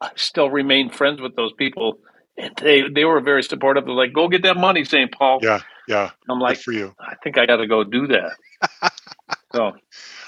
[0.00, 1.98] I still remained friends with those people
[2.36, 3.84] and they they were very supportive.
[3.84, 5.12] They're like, "Go get that money, St.
[5.12, 6.10] Paul." Yeah, yeah.
[6.28, 6.94] I'm like, for you.
[6.98, 8.92] I think I got to go do that.
[9.54, 9.72] so,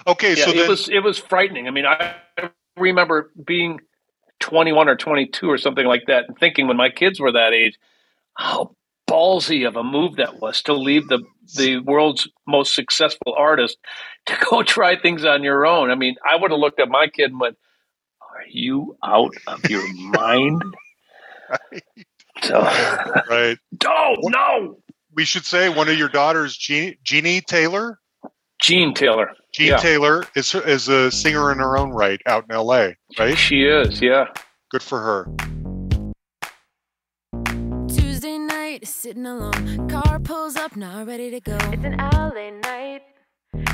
[0.07, 1.69] okay, yeah, so it was it was frightening.
[1.69, 2.17] I mean, I
[2.77, 3.81] remember being
[4.41, 7.79] 21 or 22 or something like that, and thinking when my kids were that age,
[8.35, 8.75] how
[9.09, 11.23] ballsy of a move that was to leave the
[11.55, 13.79] the world's most successful artist
[14.27, 15.91] to go try things on your own.
[15.91, 17.57] I mean, I would have looked at my kid and went,
[18.21, 20.63] "Are you out of your mind?"
[21.51, 21.83] right.
[22.43, 23.57] So, right.
[23.83, 24.79] No, no.
[25.17, 27.99] We should say one of your daughters, Jeannie, Jeannie Taylor.
[28.61, 29.31] Jean Taylor.
[29.55, 29.77] Jean yeah.
[29.79, 32.97] Taylor is is a singer in her own right out in L.A.
[33.19, 33.37] Right?
[33.37, 34.03] She is.
[34.03, 34.27] Yeah.
[34.71, 35.27] Good for her.
[37.89, 39.89] Tuesday night, sitting alone.
[39.89, 41.57] Car pulls up, not ready to go.
[41.73, 43.03] It's an LA night.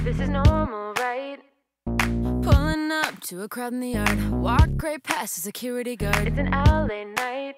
[0.04, 1.38] This is normal, right?
[1.98, 4.30] Pulling up to a crowd in the yard.
[4.30, 6.28] Walk right past the security guard.
[6.28, 7.56] It's an LA night,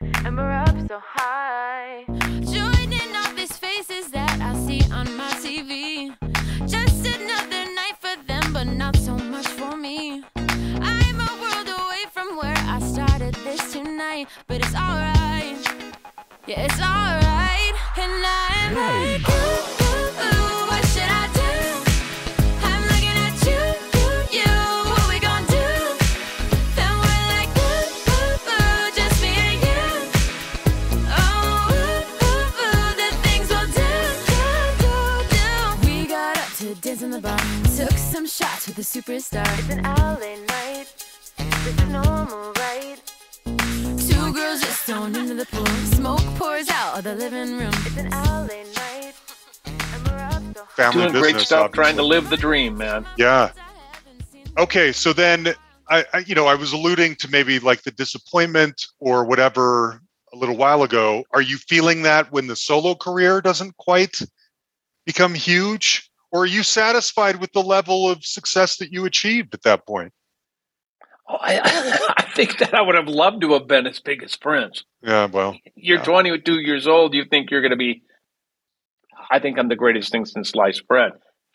[0.00, 2.04] and we're up so high.
[7.14, 10.24] Another night for them, but not so much for me.
[10.36, 15.56] I'm a world away from where I started this tonight, but it's alright.
[16.46, 17.05] Yeah, it's alright,
[47.46, 47.72] living room.
[47.86, 49.14] It's an LA night.
[50.74, 51.84] Family Doing business, great stuff, obviously.
[51.84, 53.06] trying to live the dream, man.
[53.16, 53.50] Yeah.
[54.58, 55.54] Okay, so then
[55.88, 60.00] I, I, you know, I was alluding to maybe like the disappointment or whatever
[60.32, 61.24] a little while ago.
[61.32, 64.20] Are you feeling that when the solo career doesn't quite
[65.06, 66.10] become huge?
[66.32, 70.12] or are you satisfied with the level of success that you achieved at that point?
[71.28, 71.60] Oh, I,
[72.16, 74.84] I, think that I would have loved to have been as big as Prince.
[75.02, 76.04] Yeah, well, you're yeah.
[76.04, 77.14] 22 years old.
[77.14, 78.02] You think you're going to be?
[79.30, 81.12] I think I'm the greatest thing since sliced bread.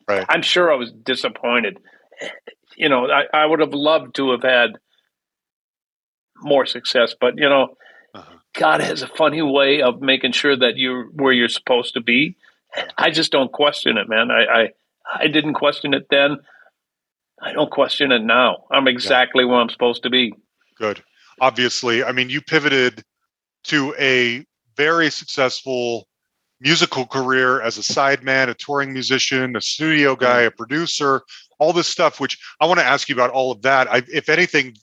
[0.07, 0.25] Right.
[0.27, 1.77] I'm sure I was disappointed.
[2.75, 4.71] You know, I, I would have loved to have had
[6.41, 7.75] more success, but you know,
[8.13, 8.37] uh-huh.
[8.53, 12.35] God has a funny way of making sure that you're where you're supposed to be.
[12.97, 14.31] I just don't question it, man.
[14.31, 14.69] I, I,
[15.13, 16.37] I didn't question it then.
[17.41, 18.65] I don't question it now.
[18.71, 19.49] I'm exactly yeah.
[19.49, 20.33] where I'm supposed to be.
[20.77, 21.03] Good.
[21.39, 23.03] Obviously, I mean, you pivoted
[23.65, 24.45] to a
[24.77, 26.07] very successful
[26.59, 31.23] musical career as a sideman, a touring musician, a studio guy, a producer,
[31.59, 33.91] all this stuff, which I want to ask you about all of that.
[33.91, 34.75] I, if anything,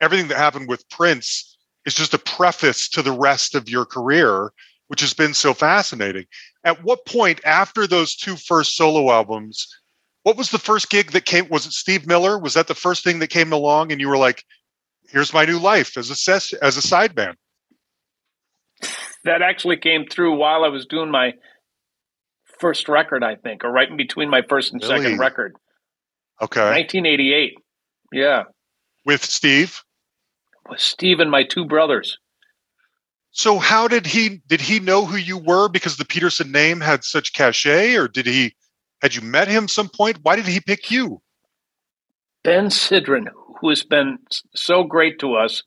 [0.00, 4.50] everything that happened with Prince is just a preface to the rest of your career,
[4.88, 6.24] which has been so fascinating
[6.64, 9.68] at what point after those two first solo albums
[10.26, 12.36] what was the first gig that came was it steve miller?
[12.36, 14.42] Was that the first thing that came along and you were like
[15.08, 17.34] here's my new life as a ses- as a sideman
[19.22, 21.32] that actually came through while i was doing my
[22.58, 25.04] first record i think or right in between my first and really?
[25.04, 25.54] second record.
[26.42, 26.60] Okay.
[26.60, 27.54] 1988
[28.12, 28.42] yeah.
[29.04, 29.80] With steve?
[30.68, 32.18] With steve and my two brothers.
[33.30, 37.04] So how did he did he know who you were because the Peterson name had
[37.04, 38.56] such cachet, or did he
[39.02, 40.18] had you met him some point?
[40.22, 41.20] Why did he pick you?
[42.44, 43.26] Ben Sidran,
[43.60, 44.18] who has been
[44.54, 45.62] so great to us,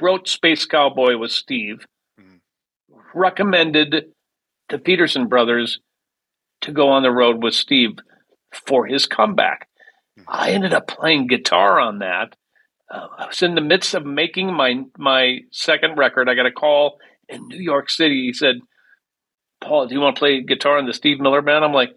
[0.00, 1.86] wrote Space Cowboy with Steve,
[2.20, 2.38] mm-hmm.
[3.14, 4.06] recommended
[4.68, 5.80] the Peterson brothers
[6.62, 7.98] to go on the road with Steve
[8.66, 9.68] for his comeback.
[10.18, 10.28] Mm-hmm.
[10.28, 12.36] I ended up playing guitar on that.
[12.90, 16.28] Uh, I was in the midst of making my my second record.
[16.28, 18.26] I got a call in New York City.
[18.26, 18.56] He said,
[19.64, 21.96] "Paul, do you want to play guitar in the Steve Miller Band?" I'm like,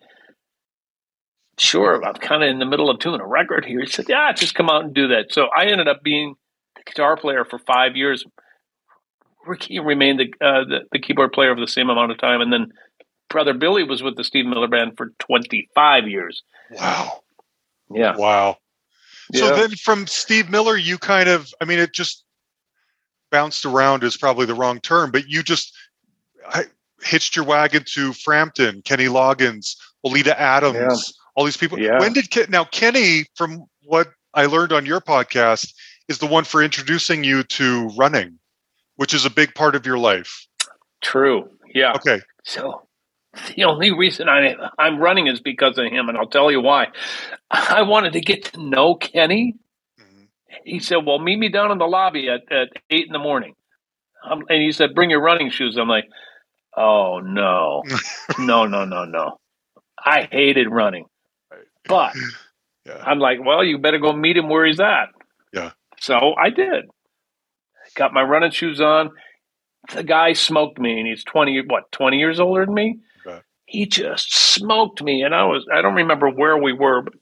[1.57, 3.82] "Sure." I'm kind of in the middle of doing a record here.
[3.82, 6.36] He said, "Yeah, just come out and do that." So I ended up being
[6.76, 8.26] the guitar player for five years.
[9.45, 12.51] Ricky remained the, uh, the, the keyboard player for the same amount of time, and
[12.51, 12.72] then
[13.30, 16.43] brother Billy was with the Steve Miller Band for 25 years.
[16.72, 17.24] Wow.
[17.89, 18.15] Yeah.
[18.18, 18.57] Wow.
[19.34, 22.24] So then from Steve Miller, you kind of, I mean, it just
[23.30, 25.74] bounced around is probably the wrong term, but you just
[26.47, 26.65] I,
[27.01, 31.23] hitched your wagon to Frampton, Kenny Loggins, Oleta Adams, yeah.
[31.35, 31.79] all these people.
[31.79, 31.99] Yeah.
[31.99, 35.73] When did now Kenny, from what I learned on your podcast,
[36.07, 38.39] is the one for introducing you to running,
[38.95, 40.47] which is a big part of your life.
[41.01, 41.49] True.
[41.73, 41.93] Yeah.
[41.93, 42.21] Okay.
[42.43, 42.87] So
[43.55, 46.87] the only reason I, I'm running is because of him, and I'll tell you why.
[47.51, 49.55] I wanted to get to know Kenny.
[49.99, 50.23] Mm-hmm.
[50.65, 53.53] He said, Well, meet me down in the lobby at, at 8 in the morning.
[54.29, 55.77] Um, and he said, Bring your running shoes.
[55.77, 56.09] I'm like,
[56.78, 57.84] Oh, no.
[58.39, 59.39] no, no, no, no.
[59.97, 61.05] I hated running.
[61.88, 62.13] But
[62.86, 63.03] yeah.
[63.03, 65.07] I'm like, Well, you better go meet him where he's at.
[65.51, 65.71] Yeah.
[65.99, 66.86] So I did.
[67.95, 69.09] Got my running shoes on.
[69.93, 72.99] The guy smoked me, and he's 20, what, 20 years older than me?
[73.67, 75.21] he just smoked me.
[75.21, 77.13] And I was, I don't remember where we were, but,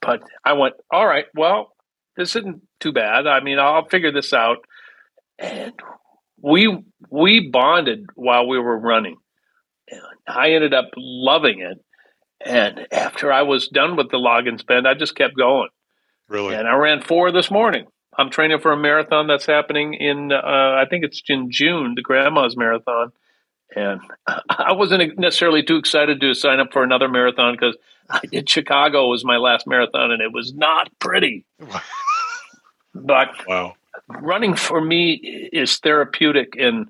[0.00, 1.72] but I went, all right, well,
[2.16, 3.26] this isn't too bad.
[3.26, 4.58] I mean, I'll figure this out.
[5.38, 5.72] And
[6.42, 9.16] we, we bonded while we were running.
[9.88, 11.82] And I ended up loving it.
[12.44, 15.68] And after I was done with the Loggins band, I just kept going.
[16.28, 16.54] Really?
[16.54, 17.86] And I ran four this morning.
[18.16, 22.02] I'm training for a marathon that's happening in, uh, I think it's in June, the
[22.02, 23.12] Grandma's Marathon
[23.74, 27.76] and I wasn't necessarily too excited to sign up for another marathon because
[28.08, 31.44] I did Chicago was my last marathon and it was not pretty.
[32.94, 33.74] but wow.
[34.20, 36.88] Running for me is therapeutic and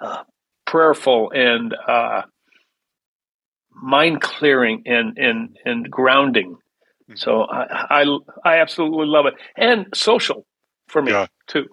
[0.00, 0.24] uh,
[0.66, 2.22] prayerful and uh,
[3.70, 6.52] mind clearing and and and grounding.
[6.52, 7.16] Mm-hmm.
[7.16, 10.46] So I, I I absolutely love it and social
[10.88, 11.26] for me yeah.
[11.46, 11.66] too.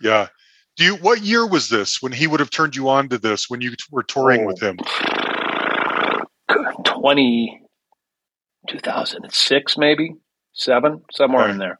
[0.00, 0.28] Yeah.
[0.76, 3.50] Do you what year was this when he would have turned you on to this
[3.50, 4.78] when you were touring oh, with him?
[6.84, 7.60] 20
[8.68, 10.14] 2006 maybe
[10.52, 11.52] 7 somewhere okay.
[11.52, 11.78] in there.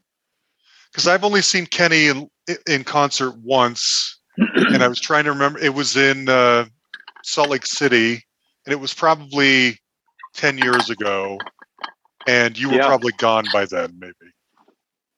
[0.95, 2.29] Cuz I've only seen Kenny in
[2.67, 6.67] in concert once and I was trying to remember it was in uh,
[7.25, 8.25] Salt Lake City
[8.65, 9.79] and it was probably
[10.35, 11.39] 10 years ago
[12.27, 12.87] and you were yeah.
[12.87, 14.15] probably gone by then maybe.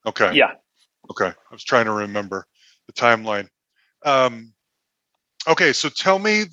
[0.07, 0.33] Okay.
[0.35, 0.53] Yeah.
[1.11, 1.29] Okay.
[1.29, 2.47] I was trying to remember
[2.87, 3.49] the timeline.
[4.05, 4.53] Um,
[5.47, 6.45] okay, so tell me,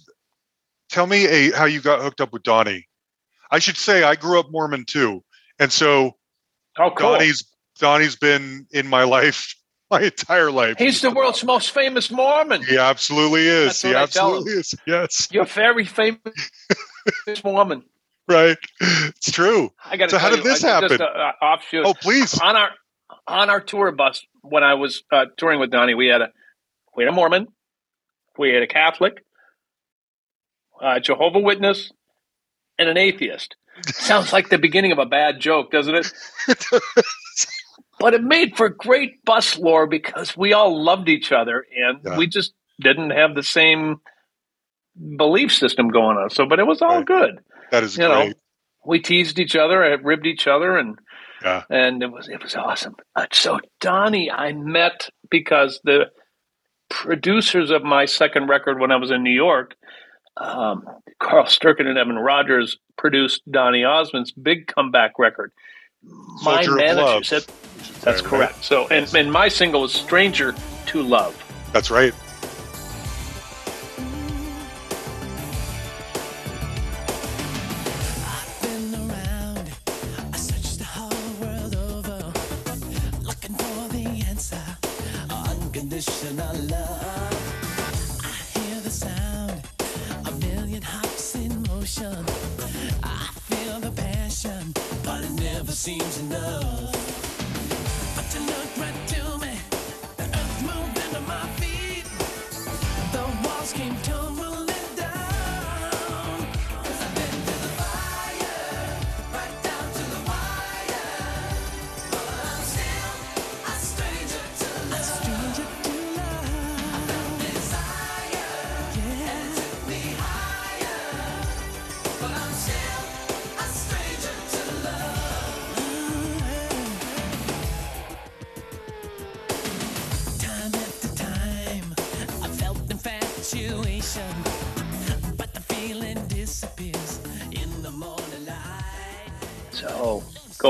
[0.90, 2.88] tell me a how you got hooked up with Donny.
[3.52, 5.24] I should say I grew up Mormon too,
[5.58, 6.18] and so
[6.78, 7.14] oh, cool.
[7.14, 7.44] Donny's
[7.80, 9.56] Donny's been in my life
[9.92, 10.78] my entire life.
[10.78, 12.64] He's the world's most famous Mormon.
[12.64, 13.82] He absolutely is.
[13.82, 14.76] he absolutely is.
[14.86, 16.20] Yes, you're very famous
[17.44, 17.84] Mormon.
[18.28, 19.72] Right, it's true.
[19.84, 20.12] I got.
[20.12, 20.90] So how did this happen?
[20.90, 21.86] Just, uh, offshoot.
[21.86, 22.40] Oh, please.
[22.40, 22.70] On our
[23.28, 26.30] on our tour bus when I was uh, touring with Donny, we had a
[26.96, 27.48] we had a Mormon,
[28.38, 29.24] we had a Catholic,
[30.80, 31.92] a Jehovah Witness,
[32.78, 33.56] and an atheist.
[33.88, 36.14] Sounds like the beginning of a bad joke, doesn't it?
[38.00, 42.18] But it made for great bus lore because we all loved each other and yeah.
[42.18, 44.00] we just didn't have the same
[45.18, 46.30] belief system going on.
[46.30, 47.06] So, but it was all right.
[47.06, 47.40] good.
[47.72, 48.30] That is you great.
[48.30, 48.34] Know,
[48.86, 50.98] we teased each other, ribbed each other, and
[51.44, 51.64] yeah.
[51.70, 52.96] and it was it was awesome.
[53.16, 56.06] Uh, so Donny, I met because the
[56.90, 59.76] producers of my second record when I was in New York,
[60.38, 60.84] um,
[61.20, 65.52] Carl Sturken and Evan Rogers produced Donny Osmond's big comeback record.
[66.44, 67.46] My Soldier manager said
[68.02, 68.54] that's correct.
[68.54, 68.64] Right?
[68.64, 70.56] So, and, and my single was "Stranger
[70.88, 71.36] to Love."
[71.74, 72.14] That's right.
[95.80, 96.99] Seems enough.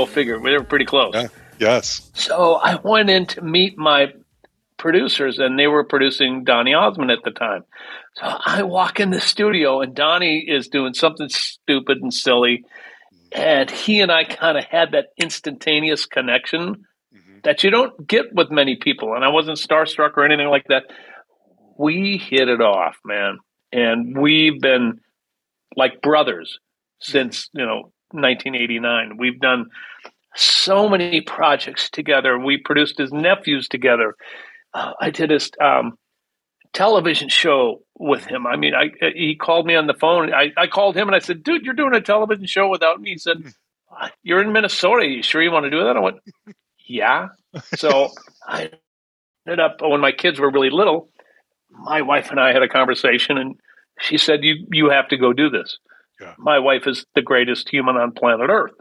[0.06, 0.38] Go figure.
[0.38, 1.14] We were pretty close.
[1.14, 1.28] Yeah.
[1.58, 2.10] Yes.
[2.14, 4.12] So I went in to meet my
[4.78, 7.64] producers, and they were producing Donny Osmond at the time.
[8.14, 12.64] So I walk in the studio, and Donny is doing something stupid and silly.
[13.32, 17.38] And he and I kind of had that instantaneous connection mm-hmm.
[17.44, 19.14] that you don't get with many people.
[19.14, 20.84] And I wasn't starstruck or anything like that.
[21.78, 23.38] We hit it off, man.
[23.72, 25.00] And we've been
[25.76, 26.58] like brothers
[27.00, 29.16] since, you know, 1989.
[29.16, 29.66] We've done
[30.34, 32.38] so many projects together.
[32.38, 34.14] We produced his nephews together.
[34.72, 35.98] Uh, I did his um,
[36.72, 38.46] television show with him.
[38.46, 40.32] I mean, I he called me on the phone.
[40.32, 43.10] I, I called him and I said, "Dude, you're doing a television show without me."
[43.10, 43.42] He said,
[44.22, 45.06] "You're in Minnesota.
[45.06, 46.18] You sure you want to do that?" I went,
[46.86, 47.28] "Yeah."
[47.74, 48.10] So
[48.46, 48.70] I
[49.46, 51.08] ended up when my kids were really little.
[51.70, 53.56] My wife and I had a conversation, and
[53.98, 55.78] she said, "You you have to go do this."
[56.20, 56.34] Yeah.
[56.38, 58.72] My wife is the greatest human on planet Earth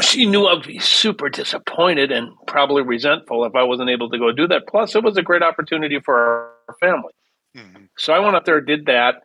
[0.00, 4.30] she knew I'd be super disappointed and probably resentful if I wasn't able to go
[4.32, 4.68] do that.
[4.68, 6.16] Plus, it was a great opportunity for
[6.68, 7.12] our family.
[7.56, 7.84] Mm-hmm.
[7.96, 9.16] So I went up there, did that.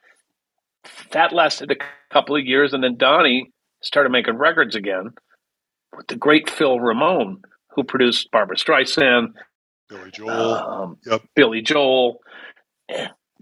[1.12, 1.76] That lasted a
[2.12, 3.52] couple of years, and then Donny
[3.82, 5.12] started making records again
[5.96, 7.42] with the great Phil Ramone,
[7.76, 9.34] who produced Barbra Streisand,
[9.90, 11.22] Billy Joel, um, yep.
[11.36, 12.20] Billy Joel.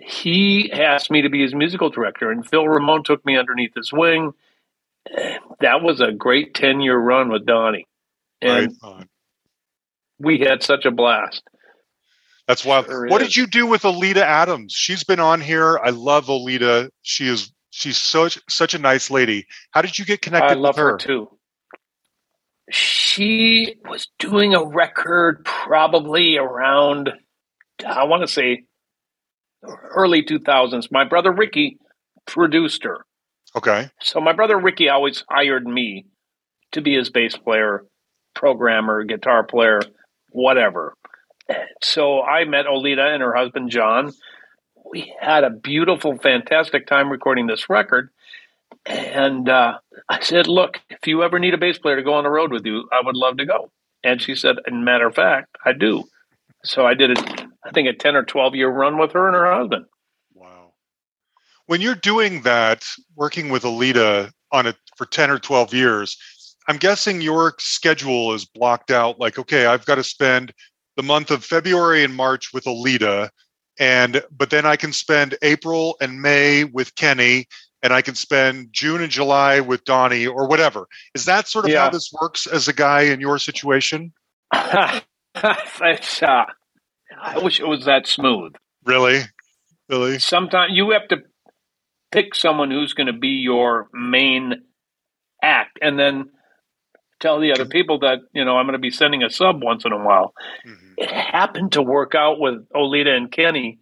[0.02, 3.92] He asked me to be his musical director, and Phil Ramone took me underneath his
[3.94, 4.34] wing
[5.60, 7.88] that was a great 10 year run with Donny.
[8.42, 9.08] And right
[10.20, 11.44] we had such a blast.
[12.48, 12.86] That's wild.
[12.86, 13.30] Sure what is.
[13.30, 14.74] did you do with Oleta Adams?
[14.74, 15.80] She's been on here.
[15.80, 16.92] I love Oleta.
[17.02, 19.48] She is she's such such a nice lady.
[19.72, 20.92] How did you get connected I love her?
[20.92, 21.30] her too.
[22.70, 27.12] She was doing a record probably around
[27.86, 28.64] I want to say
[29.64, 30.92] early 2000s.
[30.92, 31.78] My brother Ricky
[32.26, 33.06] produced her.
[33.56, 33.90] Okay.
[34.02, 36.06] So my brother Ricky always hired me
[36.72, 37.86] to be his bass player,
[38.34, 39.82] programmer, guitar player,
[40.32, 40.96] whatever.
[41.82, 44.14] So I met Oleta and her husband John.
[44.90, 48.10] We had a beautiful, fantastic time recording this record.
[48.86, 52.24] And uh, I said, Look, if you ever need a bass player to go on
[52.24, 53.70] the road with you, I would love to go.
[54.04, 56.06] And she said, "In matter of fact, I do.
[56.64, 59.36] So I did, a, I think, a 10 or 12 year run with her and
[59.36, 59.86] her husband
[60.34, 60.74] Wow.
[61.68, 62.84] when you're doing that,
[63.16, 66.18] working with Oleta on it for 10 or 12 years,
[66.68, 70.54] I'm guessing your schedule is blocked out like, okay, I've got to spend
[70.96, 73.32] the month of February and March with Oleta
[73.80, 77.48] and but then I can spend April and May with Kenny,
[77.82, 80.88] and I can spend June and July with Donny or whatever.
[81.16, 81.84] Is that sort of yeah.
[81.84, 84.14] how this works as a guy in your situation?
[84.52, 86.46] That's, uh,
[87.22, 88.54] I wish it was that smooth.
[88.84, 89.22] Really?
[89.90, 90.20] Really?
[90.20, 91.18] Sometimes you have to
[92.12, 94.56] pick someone who's going to be your main
[95.42, 96.30] act and then
[97.20, 99.86] tell the other people that you know i'm going to be sending a sub once
[99.86, 100.34] in a while
[100.68, 100.94] mm-hmm.
[100.98, 103.80] it happened to work out with oleta and kenny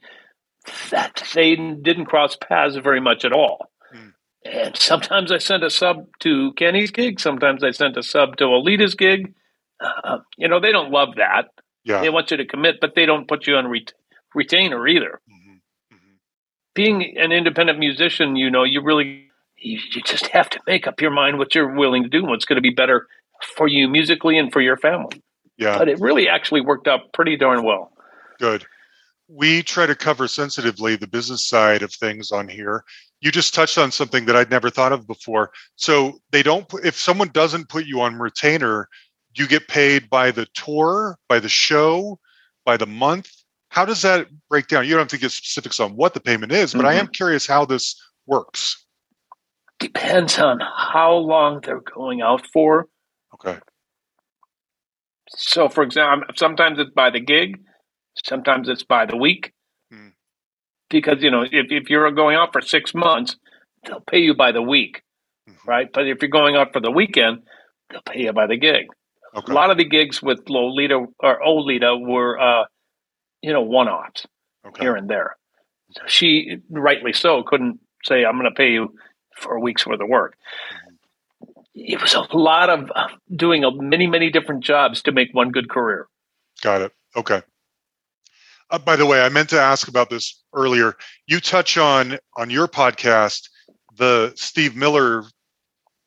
[0.90, 4.12] that they didn't cross paths very much at all mm.
[4.46, 8.46] and sometimes i sent a sub to kenny's gig sometimes i sent a sub to
[8.46, 9.34] oleta's gig
[9.82, 11.46] uh, you know they don't love that
[11.84, 12.01] yeah.
[12.01, 13.93] they want you to commit but they don't put you on ret-
[14.34, 15.49] retainer either mm
[16.80, 21.01] being an independent musician, you know, you really you, you just have to make up
[21.01, 23.07] your mind what you're willing to do, and what's going to be better
[23.57, 25.21] for you musically and for your family.
[25.57, 25.77] Yeah.
[25.77, 27.91] But it really actually worked out pretty darn well.
[28.39, 28.65] Good.
[29.27, 32.86] We try to cover sensitively the business side of things on here.
[33.19, 35.51] You just touched on something that I'd never thought of before.
[35.75, 38.88] So they don't put, if someone doesn't put you on retainer,
[39.36, 42.19] you get paid by the tour, by the show,
[42.65, 43.32] by the month.
[43.69, 44.86] How does that break down?
[44.86, 46.88] You don't have to give specifics on what the payment is, but mm-hmm.
[46.88, 48.84] I am curious how this works.
[49.80, 52.88] Depends on how long they're going out for.
[53.36, 53.57] Okay.
[55.30, 57.59] So, for example, sometimes it's by the gig,
[58.25, 59.53] sometimes it's by the week.
[59.91, 60.09] Hmm.
[60.89, 63.38] Because, you know, if, if you're going out for six months,
[63.86, 65.03] they'll pay you by the week,
[65.47, 65.69] mm-hmm.
[65.69, 65.88] right?
[65.93, 67.43] But if you're going out for the weekend,
[67.89, 68.88] they'll pay you by the gig.
[69.36, 69.51] Okay.
[69.51, 72.65] A lot of the gigs with Lolita or Oleta were uh,
[73.41, 74.25] you know, one offs
[74.65, 74.84] okay.
[74.84, 75.38] here and there.
[76.07, 78.93] She, rightly so, couldn't say, I'm going to pay you
[79.36, 80.36] for a week's worth of work.
[81.73, 85.51] It was a lot of uh, doing a, many, many different jobs to make one
[85.51, 86.07] good career.
[86.61, 86.91] Got it.
[87.15, 87.41] Okay.
[88.69, 90.95] Uh, by the way, I meant to ask about this earlier.
[91.25, 93.49] You touch on on your podcast
[93.97, 95.23] the Steve Miller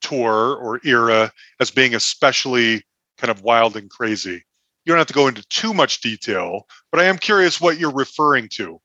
[0.01, 2.85] tour or era as being especially
[3.23, 4.43] kind of wild and crazy
[4.85, 7.93] you don't have to go into too much detail, but I am curious what you're
[7.93, 8.81] referring to,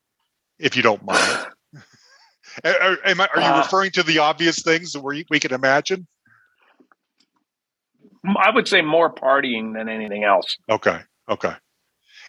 [0.59, 1.47] if you don't mind.
[2.63, 5.53] Are, am I, are you uh, referring to the obvious things that we, we can
[5.53, 6.07] imagine?
[8.25, 10.57] I would say more partying than anything else.
[10.67, 10.99] Okay.
[11.29, 11.53] Okay.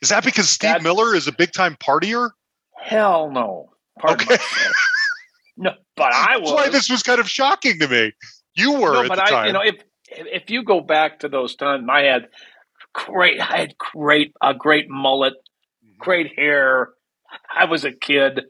[0.02, 2.32] Is that because Steve that, Miller is a big time partier?
[2.78, 3.70] Hell no.
[3.98, 4.42] Pardon okay.
[5.56, 6.50] no, but I was.
[6.50, 8.12] That's why this was kind of shocking to me.
[8.54, 9.46] You were no, but I, time.
[9.46, 9.76] you know, if
[10.10, 12.28] if you go back to those times, I had
[12.92, 15.98] great, I had great, a great mullet, mm-hmm.
[15.98, 16.90] great hair.
[17.54, 18.42] I was a kid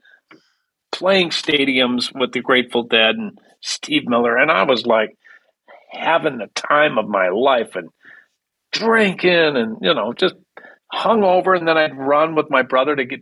[0.93, 5.17] playing stadiums with the Grateful Dead and Steve Miller, and I was like
[5.91, 7.89] having the time of my life and
[8.73, 10.35] drinking and you know just
[10.93, 13.21] hung over, and then I'd run with my brother to get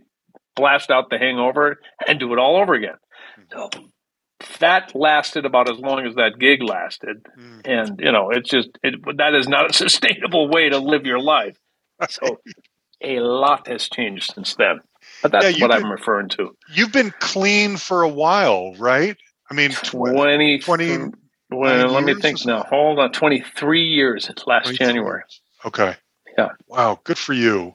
[0.55, 1.77] blast out the hangover
[2.07, 2.97] and do it all over again.
[3.51, 3.69] So
[4.59, 7.61] that lasted about as long as that gig lasted, mm.
[7.65, 11.19] and you know it's just it, that is not a sustainable way to live your
[11.19, 11.57] life.
[12.09, 12.39] So
[13.01, 14.81] a lot has changed since then.
[15.23, 16.55] But that's yeah, what been, I'm referring to.
[16.73, 19.17] You've been clean for a while, right?
[19.49, 21.11] I mean, 20, 20
[21.49, 22.63] well, let me think now.
[22.63, 24.29] Hold on, 23 years.
[24.45, 25.21] Last January.
[25.21, 25.41] Years.
[25.65, 25.95] Okay.
[26.37, 26.49] Yeah.
[26.67, 27.73] Wow, good for you.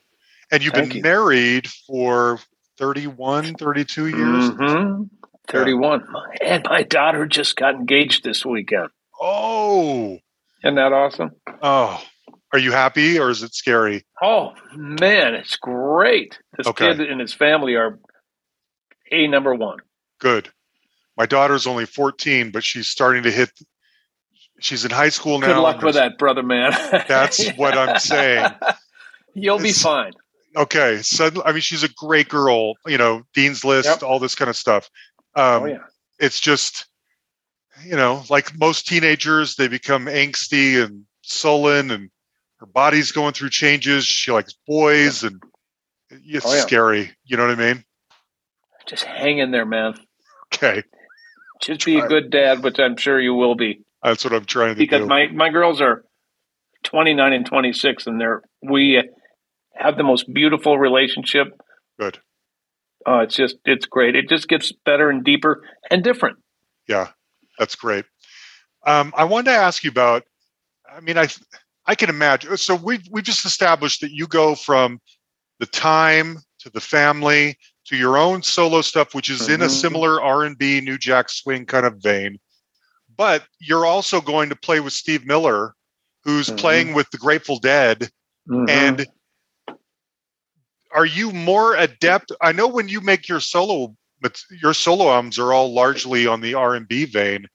[0.50, 1.02] And you've Thank been you.
[1.02, 2.38] married for
[2.78, 4.18] 31, 32 years?
[4.18, 5.02] Mm-hmm.
[5.52, 6.06] 31.
[6.40, 8.88] And my daughter just got engaged this weekend.
[9.20, 10.18] Oh.
[10.64, 11.32] Isn't that awesome?
[11.62, 12.02] Oh.
[12.52, 14.04] Are you happy or is it scary?
[14.22, 16.38] Oh, man, it's great.
[16.56, 16.88] This okay.
[16.88, 17.98] kid and his family are
[19.10, 19.78] a number one.
[20.20, 20.50] Good.
[21.16, 23.50] My daughter's only 14, but she's starting to hit.
[24.60, 25.46] She's in high school now.
[25.48, 26.72] Good luck with that, brother man.
[27.08, 28.50] that's what I'm saying.
[29.34, 30.12] You'll it's, be fine.
[30.56, 31.00] Okay.
[31.02, 34.02] So, I mean, she's a great girl, you know, Dean's List, yep.
[34.02, 34.90] all this kind of stuff.
[35.34, 35.78] Um, oh, yeah.
[36.18, 36.86] It's just,
[37.84, 42.10] you know, like most teenagers, they become angsty and sullen, and
[42.58, 44.04] her body's going through changes.
[44.04, 45.42] She likes boys, and
[46.10, 46.60] it's oh, yeah.
[46.60, 47.10] scary.
[47.24, 47.84] You know what I mean?
[48.86, 49.94] Just hang in there, man.
[50.54, 50.82] Okay.
[51.60, 53.84] Just be a good dad, which I'm sure you will be.
[54.02, 55.04] That's what I'm trying to because do.
[55.04, 56.04] Because my my girls are
[56.82, 59.02] 29 and 26, and they're we
[59.74, 61.48] have the most beautiful relationship.
[61.98, 62.18] Good.
[63.06, 64.16] Oh, it's just it's great.
[64.16, 66.38] It just gets better and deeper and different.
[66.88, 67.08] Yeah,
[67.58, 68.04] that's great.
[68.86, 70.24] Um, I wanted to ask you about.
[70.90, 71.28] I mean, I
[71.86, 72.56] I can imagine.
[72.56, 75.00] So we've—we just established that you go from
[75.58, 79.54] the time to the family to your own solo stuff, which is mm-hmm.
[79.54, 79.74] in a mm-hmm.
[79.74, 82.38] similar R and B, New Jack Swing kind of vein.
[83.16, 85.74] But you're also going to play with Steve Miller,
[86.24, 86.56] who's mm-hmm.
[86.56, 88.10] playing with the Grateful Dead,
[88.48, 88.68] mm-hmm.
[88.68, 89.06] and
[90.94, 92.32] are you more adept?
[92.40, 96.40] I know when you make your solo, but your solo albums are all largely on
[96.40, 97.46] the R and B vein.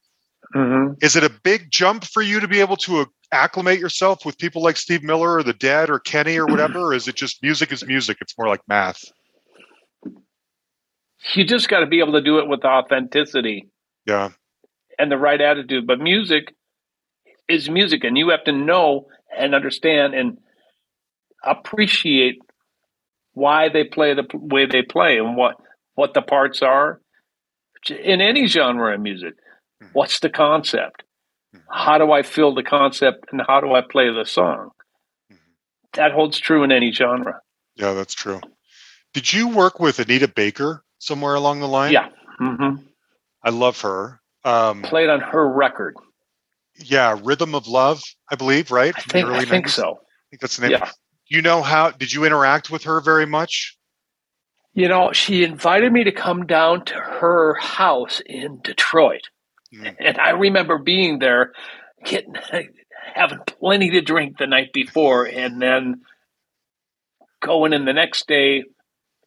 [0.56, 0.94] Mm-hmm.
[1.02, 4.62] Is it a big jump for you to be able to acclimate yourself with people
[4.62, 6.80] like Steve Miller or the Dead or Kenny or whatever?
[6.80, 8.18] or is it just music is music?
[8.22, 9.04] It's more like math
[11.36, 13.68] you just got to be able to do it with authenticity.
[14.06, 14.30] Yeah.
[14.98, 15.86] And the right attitude.
[15.86, 16.56] But music
[17.48, 19.08] is music, and you have to know
[19.38, 20.38] and understand and
[21.44, 22.40] appreciate
[23.38, 25.56] why they play the way they play and what
[25.96, 27.00] what the parts are
[27.90, 29.36] in any genre of music.
[29.82, 29.94] Mm-hmm.
[29.94, 31.04] What's the concept?
[31.56, 31.72] Mm-hmm.
[31.72, 34.72] How do I feel the concept, and how do I play the song?
[35.32, 35.36] Mm-hmm.
[35.94, 37.42] That holds true in any genre.
[37.76, 38.42] Yeah, that's true.
[39.14, 41.94] Did you work with Anita Baker somewhere along the line?
[41.94, 42.10] Yeah.
[42.42, 42.84] Mm-hmm.
[43.44, 44.20] I love her.
[44.44, 45.96] Um, Played on her record.
[46.80, 48.94] Yeah, Rhythm of Love, I believe, right?
[48.96, 49.94] I think, I think so.
[49.94, 50.80] I think that's the name.
[50.80, 50.90] Yeah.
[51.30, 51.92] You know how?
[51.92, 53.78] Did you interact with her very much?
[54.74, 59.30] You know, she invited me to come down to her house in Detroit,
[59.74, 59.96] mm.
[60.00, 61.54] and I remember being there,
[62.06, 62.36] getting
[63.14, 66.02] having plenty to drink the night before, and then
[67.42, 68.64] going in the next day,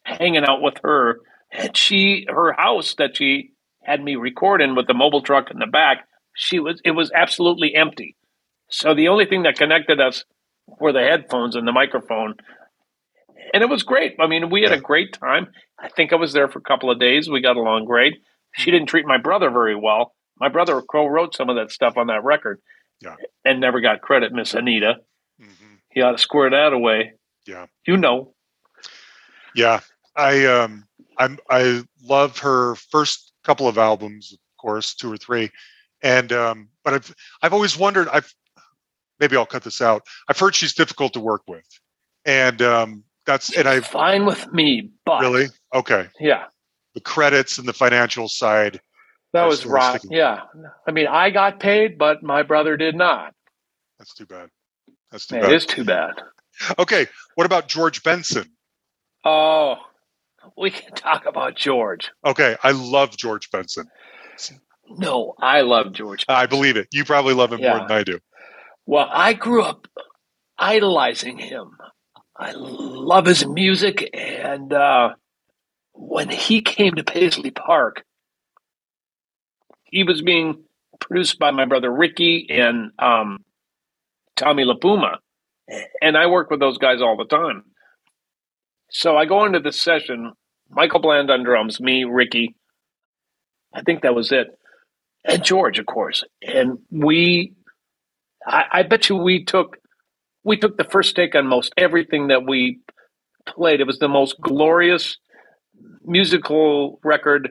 [0.03, 1.19] hanging out with her
[1.51, 3.51] and she her house that she
[3.83, 7.11] had me record in with the mobile truck in the back she was it was
[7.13, 8.15] absolutely empty
[8.69, 10.23] so the only thing that connected us
[10.79, 12.35] were the headphones and the microphone.
[13.53, 14.15] And it was great.
[14.19, 15.47] I mean we had a great time.
[15.79, 17.29] I think i was there for a couple of days.
[17.29, 18.15] We got along great.
[18.53, 18.71] She mm-hmm.
[18.71, 20.13] didn't treat my brother very well.
[20.39, 22.61] My brother co-wrote some of that stuff on that record
[23.01, 23.15] yeah.
[23.45, 24.95] and never got credit miss anita.
[25.41, 25.75] Mm-hmm.
[25.91, 27.13] he ought to square that away.
[27.47, 27.65] Yeah.
[27.87, 28.33] You know.
[29.55, 29.79] Yeah.
[30.15, 30.85] I um
[31.17, 35.51] I'm I love her first couple of albums, of course, two or three,
[36.01, 38.07] and um, but I've I've always wondered.
[38.09, 38.33] I've
[39.21, 40.01] maybe I'll cut this out.
[40.27, 41.63] I've heard she's difficult to work with,
[42.25, 44.89] and um, that's and I fine with me.
[45.05, 46.45] But really, okay, yeah,
[46.95, 48.81] the credits and the financial side.
[49.33, 50.01] That was right.
[50.09, 50.41] Yeah,
[50.85, 53.33] I mean, I got paid, but my brother did not.
[53.97, 54.49] That's too bad.
[55.11, 55.51] That's too bad.
[55.51, 56.21] It is too bad.
[56.77, 58.45] Okay, what about George Benson?
[59.23, 59.77] Oh,
[60.57, 62.11] We can talk about George.
[62.25, 63.87] Okay, I love George Benson.
[64.89, 66.25] No, I love George.
[66.27, 66.43] Benson.
[66.43, 66.87] I believe it.
[66.91, 67.77] You probably love him yeah.
[67.77, 68.19] more than I do.
[68.91, 69.87] Well, I grew up
[70.57, 71.77] idolizing him.
[72.35, 75.11] I love his music, and uh,
[75.93, 78.03] when he came to Paisley Park,
[79.85, 80.65] he was being
[80.99, 83.45] produced by my brother Ricky and um,
[84.35, 85.19] Tommy LiPuma,
[86.01, 87.63] and I work with those guys all the time.
[88.89, 90.33] So I go into this session.
[90.69, 92.55] Michael Bland on drums, me, Ricky.
[93.73, 94.47] I think that was it,
[95.23, 96.25] and George, of course.
[96.45, 97.53] And we,
[98.45, 99.77] I, I bet you, we took
[100.43, 102.79] we took the first take on most everything that we
[103.45, 103.79] played.
[103.79, 105.17] It was the most glorious
[106.03, 107.49] musical record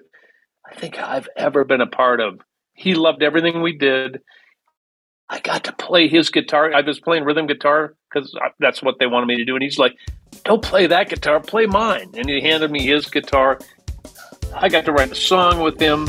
[0.66, 2.40] I think I've ever been a part of.
[2.74, 4.20] He loved everything we did.
[5.28, 6.72] I got to play his guitar.
[6.74, 9.54] I was playing rhythm guitar because that's what they wanted me to do.
[9.54, 9.96] And he's like,
[10.44, 12.10] don't play that guitar, play mine.
[12.14, 13.58] And he handed me his guitar.
[14.54, 16.08] I got to write a song with him.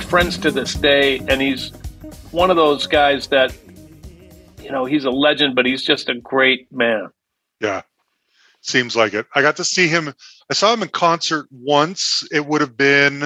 [0.00, 1.70] Friends to this day, and he's
[2.30, 3.56] one of those guys that,
[4.62, 7.08] you know, he's a legend, but he's just a great man.
[7.60, 7.82] Yeah,
[8.60, 9.26] seems like it.
[9.34, 10.12] I got to see him.
[10.50, 12.26] I saw him in concert once.
[12.32, 13.22] It would have been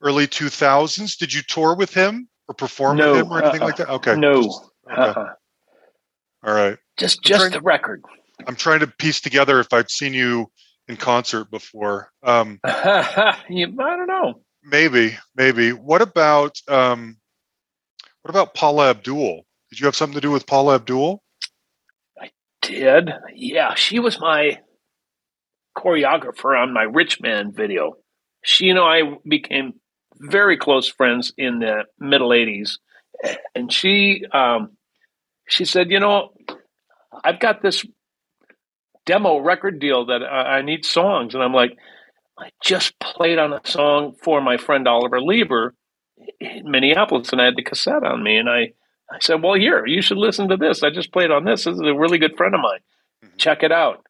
[0.00, 1.16] early 2000s.
[1.18, 3.88] Did you tour with him or perform no, with him or anything uh like that?
[3.88, 4.16] Okay.
[4.16, 4.42] No.
[4.42, 4.60] Just,
[4.90, 5.00] okay.
[5.00, 5.32] Uh-uh.
[6.44, 6.78] All right.
[6.96, 8.04] Just just trying, the record.
[8.46, 10.50] I'm trying to piece together if I've seen you
[10.88, 12.10] in concert before.
[12.22, 12.60] Um,
[13.48, 14.42] you, I don't know.
[14.64, 15.72] Maybe, maybe.
[15.72, 17.16] What about um,
[18.22, 19.44] what about Paula Abdul?
[19.70, 21.22] Did you have something to do with Paula Abdul?
[22.20, 23.10] I did.
[23.34, 24.60] Yeah, she was my
[25.76, 27.96] choreographer on my Rich Man video.
[28.44, 29.74] She and I became
[30.14, 32.78] very close friends in the middle '80s,
[33.54, 34.76] and she um,
[35.48, 36.34] she said, "You know,
[37.24, 37.84] I've got this
[39.06, 41.76] demo record deal that I, I need songs," and I'm like
[42.42, 45.74] I just played on a song for my friend Oliver Leiber
[46.40, 48.72] in Minneapolis, and I had the cassette on me, and I,
[49.10, 50.82] I said, "Well, here, you should listen to this.
[50.82, 51.64] I just played on this.
[51.64, 52.80] This is a really good friend of mine.
[53.24, 53.36] Mm-hmm.
[53.36, 54.04] Check it out."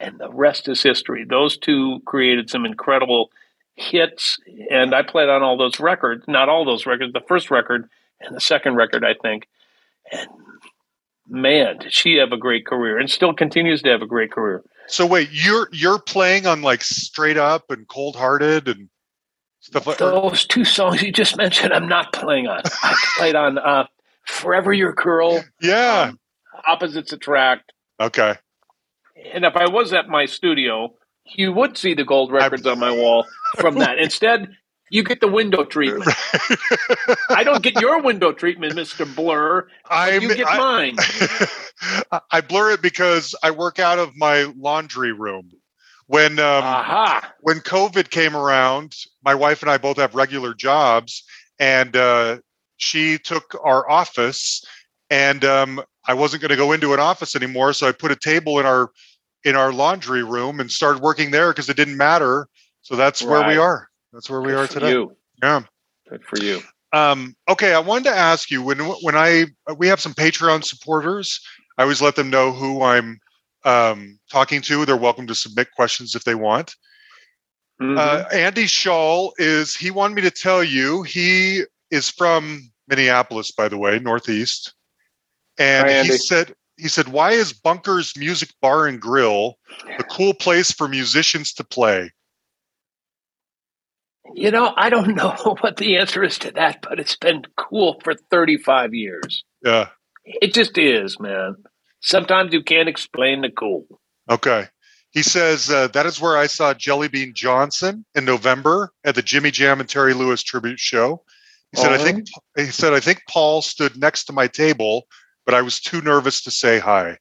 [0.00, 1.24] And the rest is history.
[1.28, 3.30] Those two created some incredible
[3.74, 4.38] hits,
[4.70, 6.24] and I played on all those records.
[6.28, 7.14] Not all those records.
[7.14, 7.88] The first record
[8.20, 9.48] and the second record, I think.
[10.12, 10.28] And
[11.28, 14.62] man, did she have a great career, and still continues to have a great career.
[14.88, 18.88] So wait, you're you're playing on like straight up and cold hearted and
[19.60, 21.72] stuff like those two songs you just mentioned.
[21.72, 22.62] I'm not playing on.
[22.82, 23.86] I played on uh,
[24.26, 26.18] "Forever Your Girl." Yeah, um,
[26.66, 27.72] opposites attract.
[28.00, 28.36] Okay.
[29.32, 32.72] And if I was at my studio, you would see the gold records I'm...
[32.72, 33.26] on my wall
[33.56, 33.98] from that.
[33.98, 34.48] Instead,
[34.90, 36.10] you get the window treatment.
[37.30, 39.68] I don't get your window treatment, Mister Blur.
[39.88, 40.96] I you get I, mine.
[42.30, 45.50] I blur it because I work out of my laundry room.
[46.06, 46.64] When um,
[47.40, 51.22] when COVID came around, my wife and I both have regular jobs,
[51.58, 52.38] and uh,
[52.78, 54.64] she took our office,
[55.10, 58.16] and um, I wasn't going to go into an office anymore, so I put a
[58.16, 58.90] table in our
[59.44, 62.48] in our laundry room and started working there because it didn't matter.
[62.80, 63.30] So that's right.
[63.30, 63.88] where we are.
[64.12, 64.90] That's where we Good are today.
[64.90, 65.16] You.
[65.42, 65.62] Yeah.
[66.08, 66.62] Good for you.
[66.92, 69.46] Um, okay, I wanted to ask you when when I
[69.76, 71.40] we have some Patreon supporters.
[71.76, 73.20] I always let them know who I'm
[73.64, 74.84] um, talking to.
[74.84, 76.74] They're welcome to submit questions if they want.
[77.80, 77.98] Mm-hmm.
[77.98, 79.76] Uh, Andy Shaw is.
[79.76, 84.74] He wanted me to tell you he is from Minneapolis, by the way, Northeast,
[85.58, 89.58] and Hi, he said he said, "Why is Bunker's Music Bar and Grill
[89.98, 92.10] a cool place for musicians to play?"
[94.34, 98.00] You know, I don't know what the answer is to that, but it's been cool
[98.02, 99.44] for 35 years.
[99.64, 99.88] Yeah.
[100.24, 101.56] It just is, man.
[102.00, 103.86] Sometimes you can't explain the cool.
[104.30, 104.66] Okay.
[105.10, 109.50] He says uh, that is where I saw Jellybean Johnson in November at the Jimmy
[109.50, 111.22] Jam and Terry Lewis tribute show.
[111.72, 112.02] He said, uh-huh.
[112.02, 112.26] "I think
[112.56, 115.06] he said I think Paul stood next to my table,
[115.44, 117.18] but I was too nervous to say hi."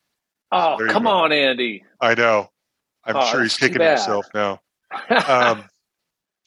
[0.51, 1.83] Oh, so come on, Andy!
[1.99, 2.49] I know.
[3.03, 4.61] I'm oh, sure he's kicking himself now.
[5.09, 5.65] Um,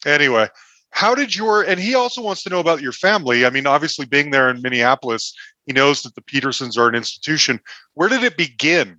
[0.05, 0.47] anyway,
[0.91, 3.45] how did your and he also wants to know about your family.
[3.45, 5.33] I mean, obviously, being there in Minneapolis,
[5.65, 7.59] he knows that the Petersons are an institution.
[7.93, 8.97] Where did it begin?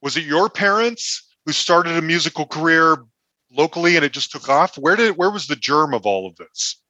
[0.00, 2.96] Was it your parents who started a musical career
[3.50, 4.76] locally and it just took off?
[4.76, 6.80] Where did where was the germ of all of this?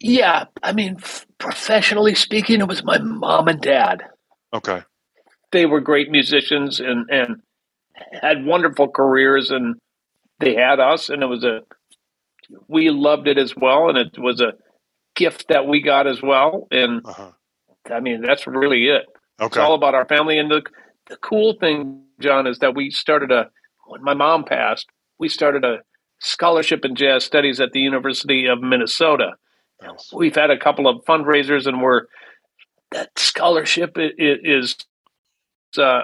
[0.00, 0.96] Yeah, I mean,
[1.38, 4.02] professionally speaking, it was my mom and dad.
[4.52, 4.82] Okay.
[5.52, 7.42] They were great musicians and and
[8.20, 9.76] had wonderful careers, and
[10.38, 11.60] they had us, and it was a
[12.68, 14.54] we loved it as well, and it was a
[15.16, 16.66] gift that we got as well.
[16.70, 17.32] And uh-huh.
[17.90, 19.04] I mean, that's really it.
[19.40, 19.46] Okay.
[19.46, 20.38] It's all about our family.
[20.38, 20.62] And the
[21.08, 23.50] the cool thing, John, is that we started a
[23.86, 24.86] when my mom passed,
[25.18, 25.78] we started a
[26.20, 29.32] scholarship in jazz studies at the University of Minnesota.
[29.82, 30.10] Yes.
[30.12, 32.02] We've had a couple of fundraisers, and we're
[32.92, 34.76] that scholarship is.
[35.76, 36.02] Uh,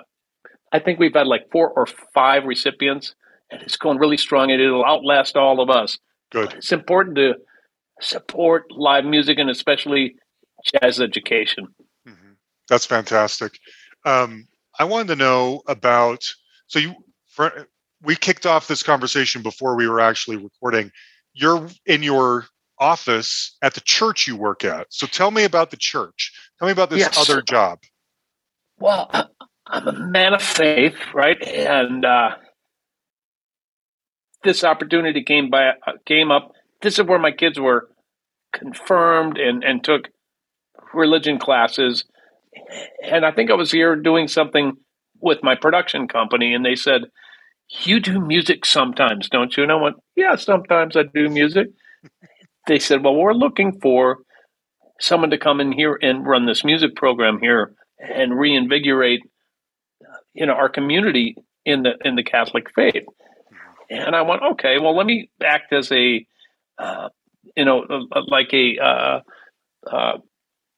[0.72, 3.14] I think we've had like four or five recipients,
[3.50, 5.98] and it's going really strong, and it'll outlast all of us.
[6.32, 6.54] Good.
[6.54, 7.34] It's important to
[8.00, 10.16] support live music and especially
[10.64, 11.68] jazz education.
[12.06, 12.32] Mm-hmm.
[12.68, 13.58] That's fantastic.
[14.04, 14.46] Um,
[14.78, 16.24] I wanted to know about
[16.66, 16.94] so you
[17.28, 17.68] for,
[18.02, 20.90] we kicked off this conversation before we were actually recording.
[21.32, 22.46] You're in your
[22.78, 24.86] office at the church you work at.
[24.90, 26.32] So tell me about the church.
[26.58, 27.18] Tell me about this yes.
[27.18, 27.78] other job.
[28.78, 29.10] Well,
[29.66, 31.42] I'm a man of faith, right?
[31.42, 32.36] And uh,
[34.46, 36.52] this opportunity came by uh, came up.
[36.80, 37.90] This is where my kids were
[38.54, 40.08] confirmed and and took
[40.94, 42.04] religion classes.
[43.04, 44.74] And I think I was here doing something
[45.20, 47.02] with my production company, and they said,
[47.82, 51.68] "You do music sometimes, don't you?" And I went, "Yeah, sometimes I do music."
[52.66, 54.18] they said, "Well, we're looking for
[55.00, 59.20] someone to come in here and run this music program here and reinvigorate,
[60.34, 63.04] you know, our community in the in the Catholic faith."
[63.90, 66.26] And I went, okay, well, let me act as a,
[66.78, 67.08] uh,
[67.56, 69.20] you know, uh, like a uh,
[69.90, 70.18] uh,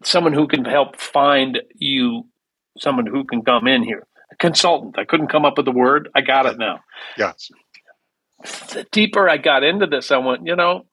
[0.03, 2.27] someone who can help find you,
[2.79, 4.07] someone who can come in here.
[4.31, 4.99] A consultant.
[4.99, 6.09] I couldn't come up with the word.
[6.15, 6.81] I got it now.
[7.17, 7.33] Yeah.
[8.71, 10.85] The deeper I got into this, I went, you know,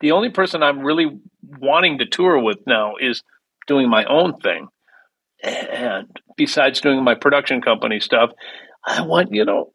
[0.00, 1.18] the only person I'm really
[1.58, 3.22] wanting to tour with now is
[3.66, 4.68] doing my own thing.
[5.42, 8.30] And besides doing my production company stuff,
[8.84, 9.72] I want, you know,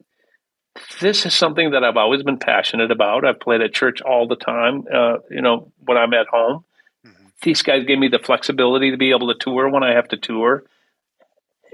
[1.02, 3.26] this is something that I've always been passionate about.
[3.26, 6.64] I've played at church all the time, uh, you know, when I'm at home.
[7.06, 7.26] Mm-hmm.
[7.44, 10.18] These guys gave me the flexibility to be able to tour when I have to
[10.18, 10.64] tour.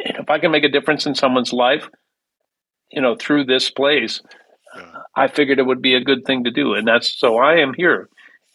[0.03, 1.89] And if I can make a difference in someone's life,
[2.91, 4.21] you know, through this place,
[4.75, 4.91] yeah.
[5.15, 6.73] I figured it would be a good thing to do.
[6.73, 8.09] And that's so I am here,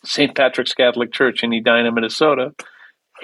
[0.04, 0.34] St.
[0.34, 2.54] Patrick's Catholic Church in Edina, Minnesota.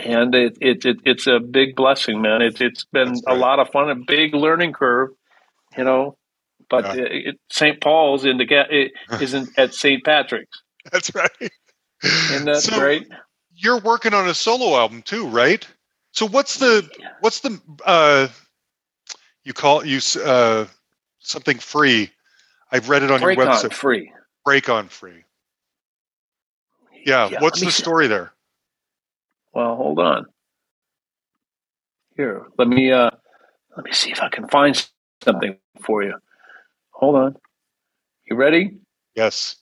[0.04, 2.42] And it, it, it it's a big blessing, man.
[2.42, 5.10] It, it's been a lot of fun, a big learning curve,
[5.76, 6.17] you know,
[6.68, 7.32] but yeah.
[7.50, 7.80] St.
[7.80, 10.04] Paul's in the it isn't at St.
[10.04, 10.62] Patrick's.
[10.92, 11.30] That's right.
[12.32, 13.08] And that's so great.
[13.54, 15.66] You're working on a solo album too, right?
[16.12, 16.88] So what's the
[17.20, 18.28] what's the uh
[19.44, 20.66] you call you uh
[21.18, 22.10] something free?
[22.70, 23.64] I've read it on Break your website.
[23.64, 24.12] On free.
[24.44, 25.24] Break on free.
[27.04, 27.28] Yeah.
[27.28, 28.08] yeah what's the story see.
[28.08, 28.32] there?
[29.52, 30.26] Well, hold on.
[32.16, 33.10] Here, let me uh
[33.76, 34.88] let me see if I can find
[35.22, 36.14] something for you.
[36.98, 37.36] Hold on.
[38.26, 38.78] You ready?
[39.14, 39.56] Yes.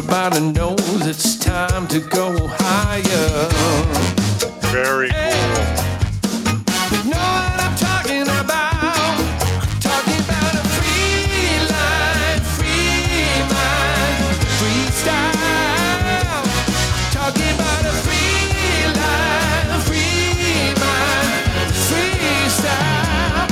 [0.00, 3.50] Everybody knows it's time to go higher.
[4.72, 5.84] Very cool.
[6.90, 9.18] You know what I'm talking about?
[9.82, 16.44] Talking about a free life, free mind, freestyle.
[17.12, 23.48] Talking about a free life, free mind, freestyle.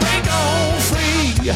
[0.00, 1.52] Break on free.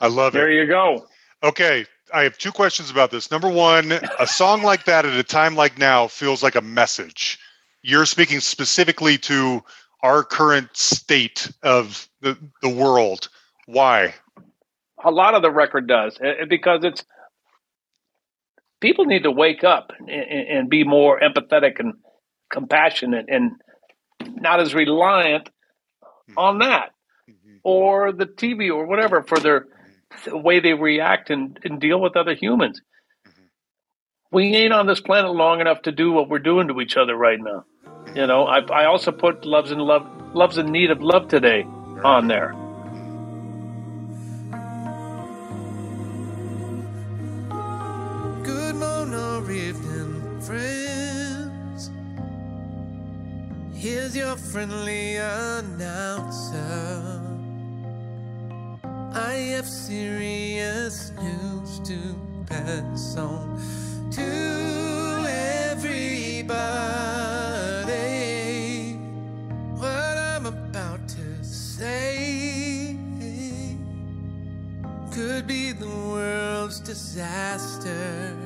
[0.00, 0.56] I love There it.
[0.56, 1.06] you go.
[1.42, 1.84] Okay,
[2.14, 3.32] I have two questions about this.
[3.32, 3.90] Number one,
[4.20, 7.40] a song like that at a time like now feels like a message.
[7.82, 9.64] You're speaking specifically to
[10.00, 13.28] our current state of the, the world.
[13.66, 14.14] Why?
[15.04, 17.04] A lot of the record does eh, eh, because it's
[18.80, 21.94] people need to wake up and, and be more empathetic and
[22.48, 23.52] compassionate and
[24.22, 25.50] not as reliant
[26.36, 26.90] on that
[27.28, 27.60] Mhm.
[27.62, 29.66] or the TV or whatever for their
[30.24, 32.80] the way they react and, and deal with other humans.
[33.26, 33.42] Mm-hmm.
[34.32, 37.16] We ain't on this planet long enough to do what we're doing to each other
[37.16, 37.64] right now.
[37.86, 38.16] Mm-hmm.
[38.16, 41.64] You know, I, I also put loves in love, loves in need of love today
[42.02, 42.54] on there.
[48.42, 51.90] Good morning or evening, friends.
[53.74, 57.13] Here's your friendly announcer.
[59.16, 63.60] I have serious news to pass on
[64.10, 65.24] to
[65.70, 66.58] everybody.
[69.76, 72.96] What I'm about to say
[75.12, 78.36] could be the world's disaster.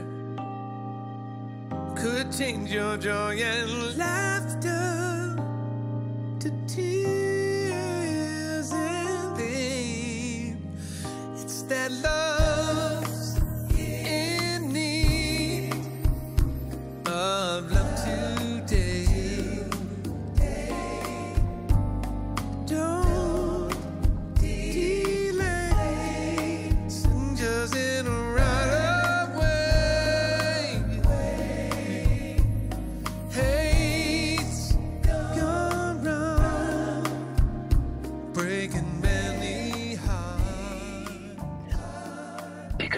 [1.96, 5.34] Could change your joy and laughter
[6.40, 7.57] to tears
[11.68, 12.27] that love's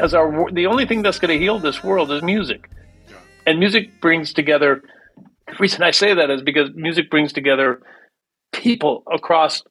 [0.01, 2.71] because our the only thing that's going to heal this world is music,
[3.47, 4.83] and music brings together.
[5.47, 7.83] The reason I say that is because music brings together
[8.53, 9.63] people across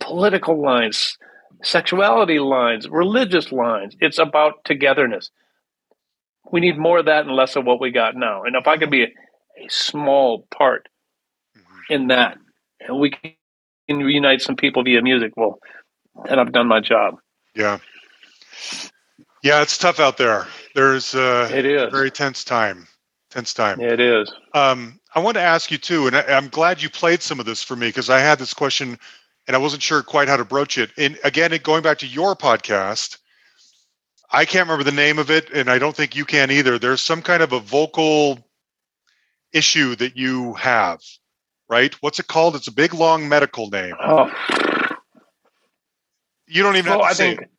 [0.00, 1.16] political lines,
[1.62, 3.94] sexuality lines, religious lines.
[4.00, 5.30] It's about togetherness.
[6.50, 8.42] We need more of that and less of what we got now.
[8.42, 10.88] And if I could be a, a small part
[11.56, 11.92] mm-hmm.
[11.92, 12.36] in that,
[12.80, 13.36] and we can
[13.88, 15.60] reunite some people via music, well,
[16.24, 17.18] then I've done my job.
[17.54, 17.78] Yeah.
[19.42, 20.46] Yeah, it's tough out there.
[20.74, 21.82] There's uh, It is.
[21.82, 22.86] a very tense time.
[23.30, 23.80] Tense time.
[23.80, 24.32] It is.
[24.54, 27.46] Um, I want to ask you too, and I, I'm glad you played some of
[27.46, 28.98] this for me because I had this question
[29.48, 30.90] and I wasn't sure quite how to broach it.
[30.96, 33.18] And again, going back to your podcast,
[34.30, 36.78] I can't remember the name of it, and I don't think you can either.
[36.78, 38.38] There's some kind of a vocal
[39.52, 41.00] issue that you have,
[41.68, 41.92] right?
[42.02, 42.54] What's it called?
[42.54, 43.94] It's a big, long medical name.
[44.00, 44.30] Oh,
[46.46, 47.50] You don't even well, have to I say think it.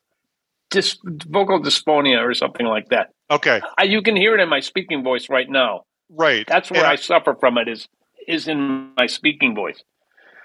[0.73, 3.09] Dis- vocal dysphonia or something like that.
[3.31, 5.83] Okay, I, you can hear it in my speaking voice right now.
[6.09, 6.45] right.
[6.47, 7.67] That's where And I suffer from it.
[7.67, 7.87] Is
[8.27, 9.81] is in my speaking voice.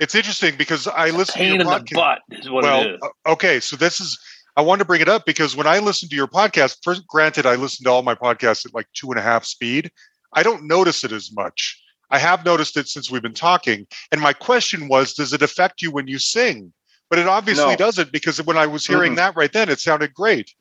[0.01, 2.91] It's interesting because I listen to Pain your in the butt is what well, it
[2.95, 3.01] is.
[3.26, 4.16] okay, so this is
[4.57, 7.47] I wanted to bring it up because when I listen to your podcast, first granted,
[7.47, 9.91] I listen to all my podcasts at like two and a half speed.
[10.35, 11.81] I don't notice it as much.
[12.11, 13.87] I have noticed it since we've been talking.
[14.11, 16.72] And my question was, does it affect you when you sing?
[17.11, 17.76] But it obviously No.
[17.76, 19.16] doesn't because when I was hearing Mm-mm.
[19.16, 20.54] that right then, it sounded great.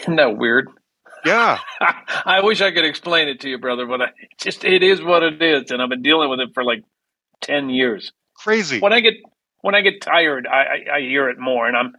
[0.00, 0.68] Isn't that weird?
[1.24, 1.58] Yeah.
[2.24, 4.06] I wish I could explain it to you, brother, but I
[4.40, 6.82] just it is what it is, and I've been dealing with it for like
[7.42, 8.12] ten years.
[8.36, 8.80] Crazy.
[8.80, 9.14] When I get
[9.60, 10.56] when I get tired, I,
[10.92, 11.92] I, I hear it more, and I'm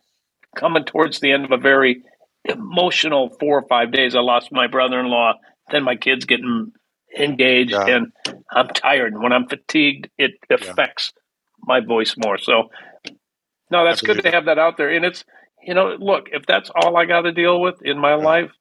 [0.56, 2.04] coming towards the end of a very
[2.46, 4.16] emotional four or five days.
[4.16, 5.34] I lost my brother-in-law,
[5.72, 6.72] then my kids getting
[7.18, 7.86] engaged, Yeah.
[7.88, 8.12] and
[8.52, 9.14] I'm tired.
[9.14, 11.14] And when I'm fatigued, it affects
[11.62, 12.40] my voice more.
[12.40, 12.70] So,
[13.72, 14.34] no, that's good to it.
[14.34, 14.90] have that out there.
[14.90, 15.24] And it's
[15.64, 18.52] you know, look, if that's all I got to deal with in my life,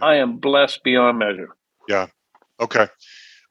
[0.00, 1.50] I am blessed beyond measure.
[1.88, 2.06] Yeah.
[2.60, 2.86] Okay.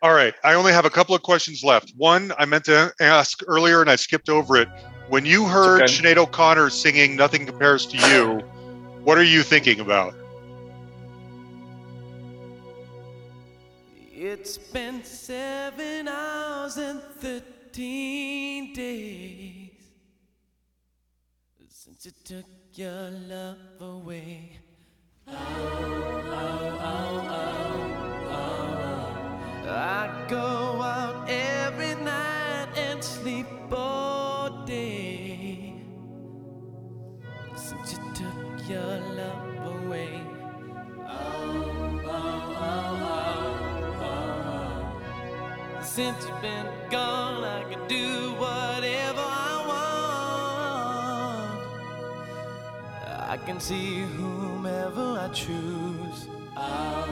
[0.02, 0.34] All right.
[0.44, 1.94] I only have a couple of questions left.
[1.98, 4.70] One, I meant to ask earlier and I skipped over it.
[5.10, 5.92] When you heard okay.
[5.92, 8.40] Sinead O'Connor singing Nothing Compares to You,
[9.04, 10.14] what are you thinking about?
[14.14, 19.37] It's been seven hours and thirteen days
[21.88, 24.60] since it took your love away.
[25.26, 26.80] Oh, oh,
[28.30, 35.76] oh, I go out every night and sleep all day.
[37.56, 40.22] Since you took your love away.
[45.82, 48.77] Since you've been gone, I can do whatever
[53.48, 56.28] can see whomever I choose.
[56.58, 57.06] I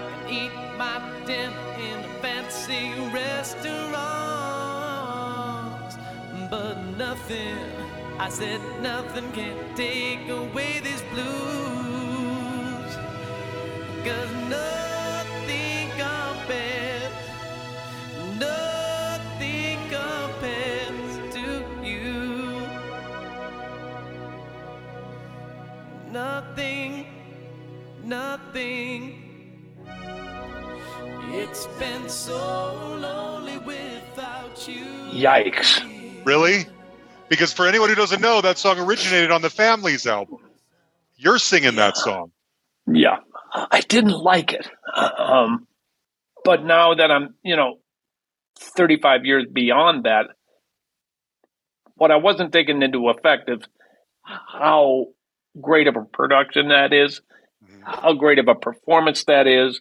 [0.00, 3.92] can eat my dinner in a fancy restaurant,
[6.50, 7.58] but nothing,
[8.18, 12.96] I said nothing can take away this blues.
[14.06, 14.81] Cause nothing
[28.52, 29.18] nothing.
[31.30, 34.84] It's been so lonely without you.
[35.10, 36.24] Yikes.
[36.26, 36.66] Really?
[37.28, 40.38] Because for anyone who doesn't know, that song originated on the Family's album.
[41.16, 42.32] You're singing that song.
[42.86, 43.18] Yeah,
[43.52, 44.68] I didn't like it.
[44.94, 45.66] Um,
[46.44, 47.78] but now that I'm, you know,
[48.58, 50.26] 35 years beyond that,
[51.94, 53.60] what I wasn't taking into effect is
[54.24, 55.06] how
[55.60, 57.22] great of a production that is.
[57.84, 59.80] How great of a performance that is,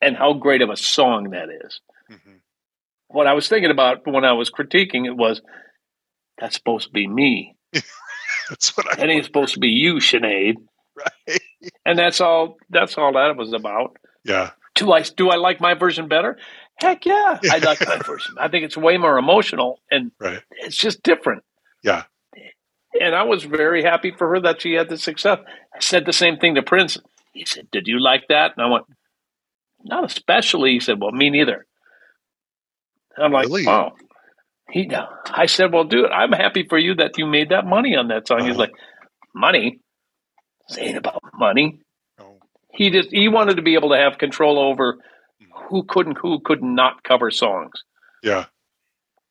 [0.00, 1.80] and how great of a song that is.
[2.10, 2.40] Mhm.
[3.08, 5.42] What I was thinking about when I was critiquing it was
[6.38, 7.56] that's supposed to be me.
[8.48, 10.54] That's what I That ain't supposed to be you, Sinead.
[10.96, 11.40] right.
[11.84, 13.96] And that's all that's all that was about.
[14.24, 14.50] Yeah.
[14.74, 16.38] Do I do I like my version better?
[16.76, 18.36] Heck yeah, I like my version.
[18.40, 20.42] I think it's way more emotional and Right.
[20.52, 21.42] it's just different.
[21.82, 22.04] Yeah.
[22.98, 25.38] And I was very happy for her that she had the success.
[25.74, 26.98] I said the same thing to Prince.
[27.32, 28.86] He said, "Did you like that?" And I went,
[29.84, 31.66] "Not especially." He said, "Well, me neither."
[33.16, 33.66] And I'm like, Really?
[33.68, 33.90] "Oh."
[34.70, 34.90] He,
[35.32, 38.26] I said, "Well, dude, I'm happy for you that you made that money on that
[38.28, 38.60] song." He's Uh-huh.
[38.60, 38.72] like,
[39.34, 39.80] "Money?
[40.68, 41.80] This ain't about money."
[42.20, 42.38] Oh,
[42.72, 44.98] He just he wanted to be able to have control over
[45.42, 45.66] Mm-hmm.
[45.68, 47.84] who couldn't who could not cover songs.
[48.22, 48.46] yeah.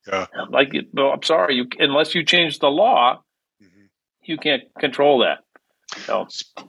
[0.08, 0.26] Yeah.
[0.34, 3.22] I'm like, well, I'm sorry, you unless you change the law.
[4.22, 5.38] You can't control that.
[6.06, 6.28] So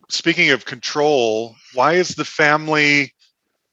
[0.10, 3.14] Speaking of control, why is the family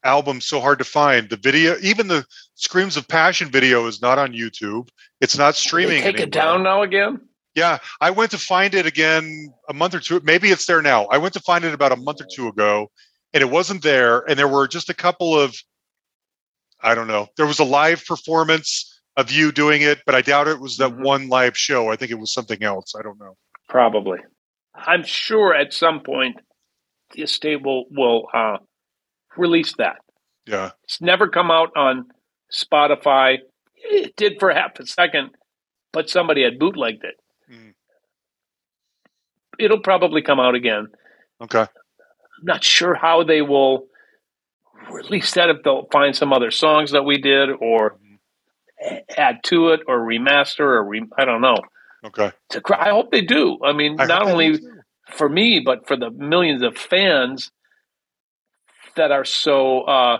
[0.04, 1.28] album so hard to find?
[1.30, 2.24] The video, even the
[2.54, 4.88] Screams of Passion video, is not on YouTube.
[5.20, 6.02] It's not they streaming.
[6.02, 7.20] take it down now again.
[7.54, 10.20] Yeah, I went to find it again a month or two.
[10.22, 11.06] Maybe it's there now.
[11.06, 12.90] I went to find it about a month or two ago,
[13.32, 14.20] and it wasn't there.
[14.28, 15.56] And there were just a couple of,
[16.80, 17.26] I don't know.
[17.36, 20.92] There was a live performance of you doing it, but I doubt it was that
[20.92, 21.02] Mhm.
[21.05, 21.90] one live show.
[21.90, 22.94] I think it was something else.
[22.96, 23.36] I don't know.
[23.69, 24.19] Probably.
[24.74, 26.36] I'm sure at some point
[27.15, 28.59] the estate will will uh,
[29.36, 29.97] release that.
[30.47, 32.07] Yeah, It's never come out on
[32.53, 33.39] Spotify.
[33.77, 35.31] It did for half a second,
[35.93, 37.16] but somebody had bootlegged it.
[37.53, 37.74] Mm.
[39.59, 40.86] It'll probably come out again.
[41.43, 41.61] okay.
[41.61, 43.89] I'm not sure how they will
[44.90, 47.99] release that if they'll find some other songs that we did or
[49.16, 51.57] add to it or remaster or re- I don't know.
[52.04, 52.32] Okay.
[52.50, 53.58] To cr- I hope they do.
[53.64, 54.58] I mean, I not only
[55.10, 57.50] for me, but for the millions of fans
[58.96, 60.18] that are so uh,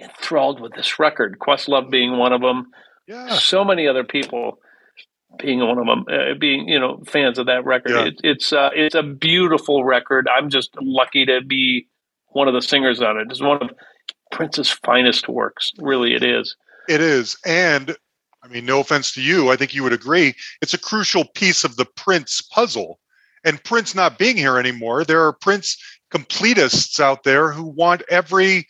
[0.00, 1.38] enthralled with this record.
[1.38, 2.66] Questlove being one of them.
[3.06, 3.28] Yeah.
[3.34, 4.58] So many other people
[5.38, 7.92] being one of them, uh, being you know fans of that record.
[7.92, 8.04] Yeah.
[8.06, 10.28] It, it's uh, it's a beautiful record.
[10.28, 11.88] I'm just lucky to be
[12.28, 13.28] one of the singers on it.
[13.30, 13.70] It's one of
[14.32, 15.72] Prince's finest works.
[15.78, 16.56] Really, it is.
[16.88, 17.36] It is.
[17.44, 17.96] And
[18.46, 20.34] I mean, no offense to you, I think you would agree.
[20.62, 23.00] It's a crucial piece of the Prince puzzle.
[23.44, 25.76] And Prince not being here anymore, there are Prince
[26.12, 28.66] completists out there who want every,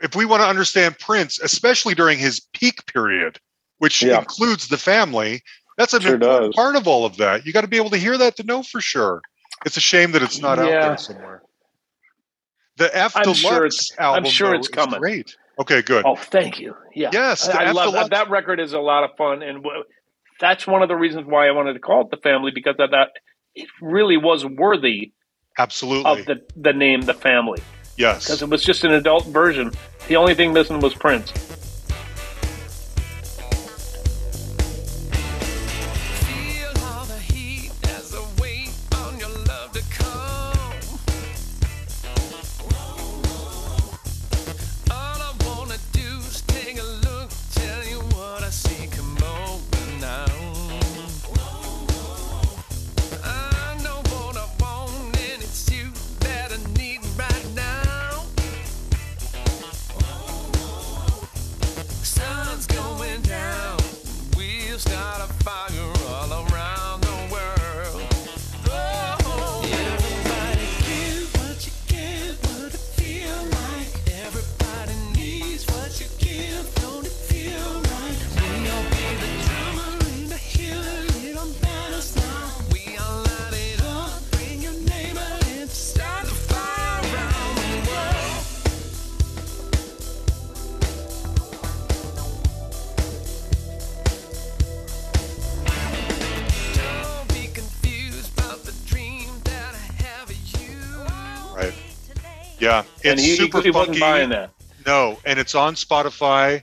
[0.00, 3.38] if we want to understand Prince, especially during his peak period,
[3.78, 4.18] which Yeah.
[4.18, 5.42] includes the family,
[5.76, 6.54] that's a Sure does.
[6.54, 7.44] part of all of that.
[7.46, 9.22] You got to be able to hear that to know for sure.
[9.66, 11.42] It's a shame that it's not out there somewhere.
[12.76, 15.00] The F I'm Deluxe sure it's- I'm sure though, it's is coming.
[15.00, 15.36] Great.
[15.60, 16.04] Okay, good.
[16.06, 16.74] Oh, thank you.
[16.94, 17.10] Yeah.
[17.12, 18.10] Yes, I, I love that.
[18.10, 19.84] That record is a lot of fun, and w-
[20.40, 23.10] that's one of the reasons why I wanted to call it the family because that.
[23.52, 25.12] It really was worthy
[25.58, 26.20] Absolutely.
[26.20, 27.60] of the the name the family
[27.96, 28.24] yes.
[28.24, 29.72] because it was just an adult version.
[30.08, 31.32] The only thing missing was Prince.
[103.12, 103.90] It's and he, super he, funky.
[103.90, 104.50] wasn't buying that.
[104.86, 106.62] No, and it's on Spotify,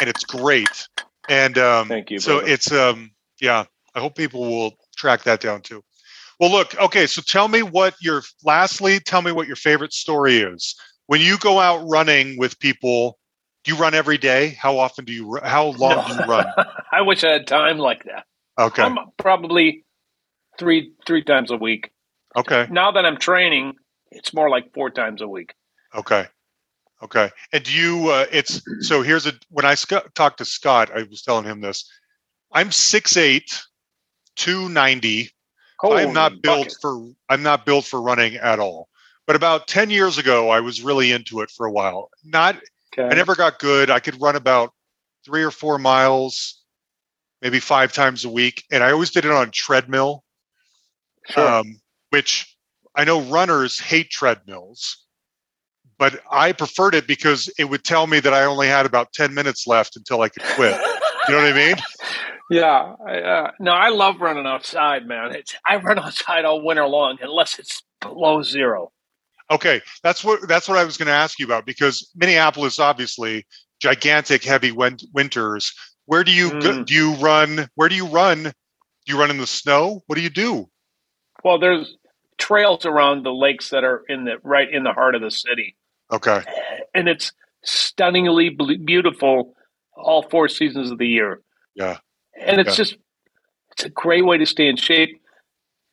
[0.00, 0.88] and it's great.
[1.28, 2.52] And um, Thank you, So brother.
[2.52, 3.10] it's um,
[3.40, 3.64] yeah.
[3.94, 5.82] I hope people will track that down too.
[6.38, 6.78] Well, look.
[6.80, 9.00] Okay, so tell me what your lastly.
[9.00, 10.74] Tell me what your favorite story is.
[11.06, 13.18] When you go out running with people,
[13.64, 14.50] do you run every day?
[14.60, 15.38] How often do you?
[15.42, 16.46] How long do you run?
[16.92, 18.24] I wish I had time like that.
[18.58, 18.82] Okay.
[18.82, 19.84] I'm probably
[20.58, 21.90] three three times a week.
[22.36, 22.66] Okay.
[22.70, 23.74] Now that I'm training,
[24.10, 25.54] it's more like four times a week.
[25.96, 26.26] Okay.
[27.02, 27.30] Okay.
[27.52, 31.02] And do you, uh, it's, so here's a, when I sc- talked to Scott, I
[31.04, 31.90] was telling him this.
[32.52, 33.62] I'm 6'8,
[34.36, 35.30] 290.
[35.82, 36.76] I'm not built bucket.
[36.80, 38.88] for, I'm not built for running at all.
[39.26, 42.10] But about 10 years ago, I was really into it for a while.
[42.24, 42.56] Not,
[42.98, 43.08] Okay.
[43.08, 43.90] I never got good.
[43.90, 44.72] I could run about
[45.24, 46.62] three or four miles,
[47.42, 48.64] maybe five times a week.
[48.70, 50.24] And I always did it on treadmill
[51.28, 51.48] Sure.
[51.48, 52.56] um, which
[52.94, 55.05] I know runners hate treadmills,
[55.98, 59.32] but I preferred it because it would tell me that I only had about 10
[59.34, 60.78] minutes left until I could quit.
[61.28, 61.76] You know what I mean?
[62.50, 65.34] Yeah, I, uh, no, I love running outside, man.
[65.34, 68.92] It's, I run outside all winter long unless it's below zero.
[69.50, 73.46] Okay, that's what that's what I was going to ask you about because Minneapolis, obviously,
[73.80, 75.72] gigantic, heavy win- winters.
[76.06, 76.86] Where do you go, Mm.
[76.86, 77.68] do you run?
[77.74, 78.42] Where do you run?
[78.44, 78.52] Do
[79.06, 80.02] you run in the snow?
[80.06, 80.68] What do you do?
[81.44, 81.96] Well, there's
[82.38, 85.76] trails around the lakes that are in the right in the heart of the city,
[86.12, 86.40] Okay,
[86.94, 87.32] and it's
[87.64, 89.54] stunningly beautiful
[89.96, 91.40] all four seasons of the year.
[91.74, 91.98] Yeah.
[92.40, 92.84] and it's Yeah.
[92.84, 92.96] just
[93.72, 95.20] it's a great way to stay in shape.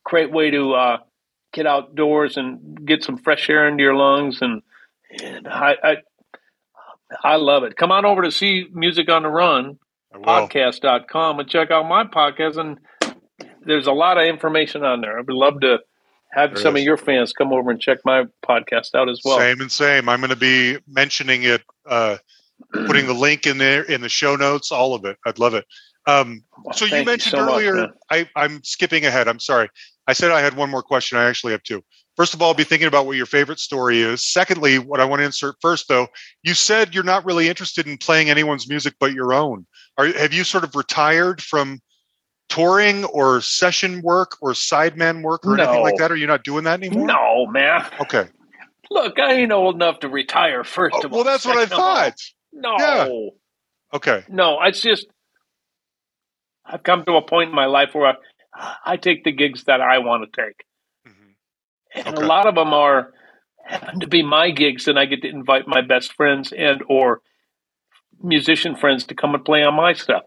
[0.06, 0.98] Great way to uh,
[1.54, 4.62] get outdoors and get some fresh air into your lungs, and,
[5.24, 5.96] and I, I
[7.24, 7.76] I love it.
[7.76, 9.80] Come on over to see Music on the Run.
[10.14, 12.58] Podcast.com and check out my podcast.
[12.58, 12.80] And
[13.66, 15.18] there's a lot of information on there.
[15.18, 15.80] I would love to
[16.34, 19.38] have some of your fans come over and check my podcast out as well.
[19.38, 20.10] Same and same.
[20.10, 22.18] I'm going to be mentioning it, uh,
[22.72, 25.18] putting the link in there in the show notes, all of it.
[25.26, 25.66] I'd love it.
[26.06, 27.94] Um, Well, so you mentioned so earlier, man.
[28.12, 29.28] I, I'm skipping ahead.
[29.28, 29.70] I'm sorry.
[30.08, 31.18] I said I had one more question.
[31.18, 31.84] I actually have two.
[32.16, 34.24] First of all, be thinking about what your favorite story is.
[34.24, 36.08] Secondly, what I want to insert first, though,
[36.44, 39.66] you said you're not really interested in playing anyone's music but your own.
[39.98, 41.80] Are have you sort of retired from
[42.50, 46.12] touring or session work or sideman work or anything like that?
[46.12, 47.08] Are you not doing that anymore?
[47.08, 47.86] No, man.
[48.02, 48.28] Okay.
[48.92, 51.20] Look, I ain't old enough to retire, first Oh, of all.
[51.20, 52.18] well, that's what I Second of all, thought.
[52.54, 52.76] No.
[52.78, 53.30] Yeah.
[53.96, 54.24] Okay.
[54.30, 55.08] No, it's just
[56.66, 58.14] I've come to a point in my life where
[58.56, 60.64] I, I take the gigs that I want to take.
[61.08, 61.34] Mhm.
[62.06, 62.24] and Okay.
[62.24, 63.14] a lot of them are
[63.66, 67.22] happen to be my gigs and i get to invite my best friends and or
[68.22, 70.24] musician friends to come and play on my stuff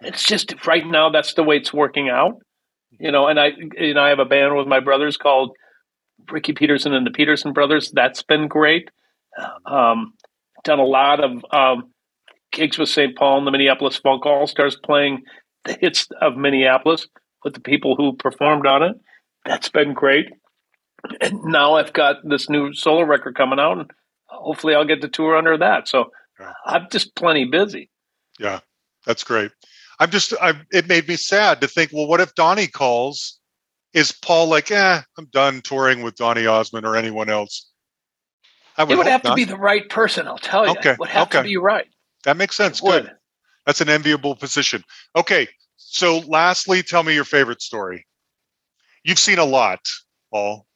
[0.00, 2.38] it's just right now that's the way it's working out
[2.98, 5.52] you know and i you know i have a band with my brothers called
[6.30, 8.90] ricky peterson and the peterson brothers that's been great
[9.66, 10.12] um,
[10.64, 11.90] done a lot of um,
[12.52, 15.22] gigs with st paul and the minneapolis funk all stars playing
[15.64, 17.06] the hits of minneapolis
[17.44, 18.96] with the people who performed on it
[19.44, 20.26] that's been great
[21.20, 23.90] and now I've got this new solo record coming out, and
[24.26, 25.88] hopefully I'll get to tour under that.
[25.88, 26.10] So
[26.66, 27.90] I'm just plenty busy.
[28.38, 28.60] Yeah,
[29.06, 29.50] that's great.
[30.00, 33.38] I'm just, I, it made me sad to think, well, what if Donny calls?
[33.92, 37.70] Is Paul like, eh, I'm done touring with Donny Osmond or anyone else?
[38.78, 40.72] I It would have to be the right person, I'll tell you.
[40.72, 41.38] Okay, It would have okay.
[41.38, 41.86] to be right.
[42.24, 42.80] That makes sense.
[42.80, 43.04] Would.
[43.04, 43.12] Good.
[43.66, 44.82] That's an enviable position.
[45.14, 45.48] Okay.
[45.76, 48.06] So, lastly, tell me your favorite story.
[49.04, 49.80] You've seen a lot,
[50.32, 50.66] Paul.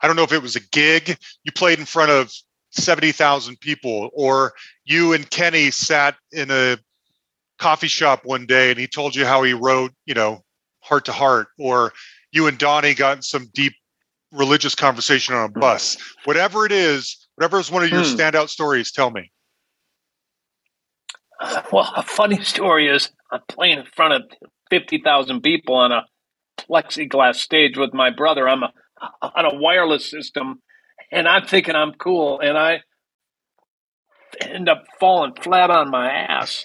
[0.00, 2.32] I don't know if it was a gig you played in front of
[2.70, 4.52] 70,000 people, or
[4.84, 6.76] you and Kenny sat in a
[7.58, 10.42] coffee shop one day and he told you how he wrote, you know,
[10.80, 11.92] heart to heart, or
[12.32, 13.74] you and Donny got in some deep
[14.32, 15.96] religious conversation on a bus.
[16.24, 18.16] Whatever it is, whatever is one of your Hmm.
[18.16, 19.30] standout stories, tell me.
[21.72, 24.22] Well, a funny story is I'm playing in front of
[24.70, 26.06] 50,000 people on a
[26.58, 28.48] plexiglass stage with my brother.
[28.48, 28.72] I'm a,
[29.22, 30.62] on a wireless system,
[31.10, 32.82] and I'm thinking I'm cool, and I
[34.40, 36.64] end up falling flat on my ass.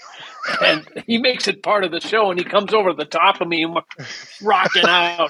[0.63, 3.47] And he makes it part of the show, and he comes over the top of
[3.47, 3.81] me, and we're
[4.41, 5.29] rocking out.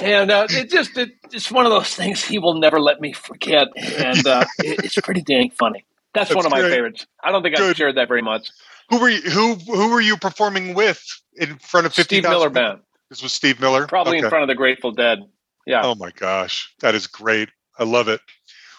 [0.00, 3.12] And uh, it just it, it's one of those things he will never let me
[3.12, 5.84] forget, and uh, it, it's pretty dang funny.
[6.14, 7.06] That's, That's one of my favorites.
[7.22, 8.50] I don't think I've shared that very much.
[8.90, 9.20] Who were you?
[9.22, 11.02] Who who were you performing with
[11.34, 12.30] in front of fifty Steve?
[12.30, 12.80] Miller Band,
[13.10, 13.86] This was Steve Miller.
[13.88, 15.18] probably in front of the Grateful Dead.
[15.66, 15.82] Yeah.
[15.84, 17.48] Oh my gosh, that is great.
[17.78, 18.20] I love it.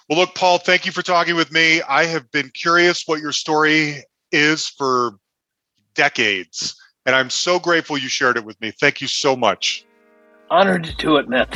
[0.10, 1.82] Well, look, Paul, thank you for talking with me.
[1.84, 5.14] I have been curious what your story is for
[5.96, 6.76] decades,
[7.06, 8.72] and I'm so grateful you shared it with me.
[8.72, 9.86] Thank you so much.
[10.50, 11.48] Honored to do it, man.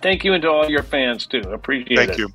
[0.00, 1.40] Thank you, and to all your fans too.
[1.40, 2.06] Appreciate it.
[2.06, 2.28] Thank you.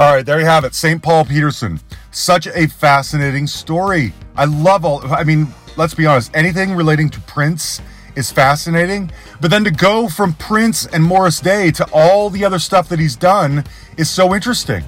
[0.00, 0.74] All right, there you have it.
[0.74, 1.00] St.
[1.00, 1.80] Paul Peterson.
[2.10, 4.12] Such a fascinating story.
[4.36, 5.46] I love all, I mean,
[5.76, 7.80] let's be honest, anything relating to Prince
[8.16, 9.10] is fascinating.
[9.40, 12.98] But then to go from Prince and Morris Day to all the other stuff that
[12.98, 13.64] he's done
[13.96, 14.84] is so interesting.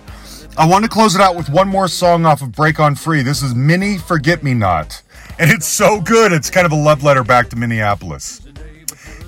[0.59, 3.21] I want to close it out with one more song off of Break On Free.
[3.21, 5.03] This is Mini Forget Me Not.
[5.39, 6.33] And it's so good.
[6.33, 8.41] It's kind of a love letter back to Minneapolis.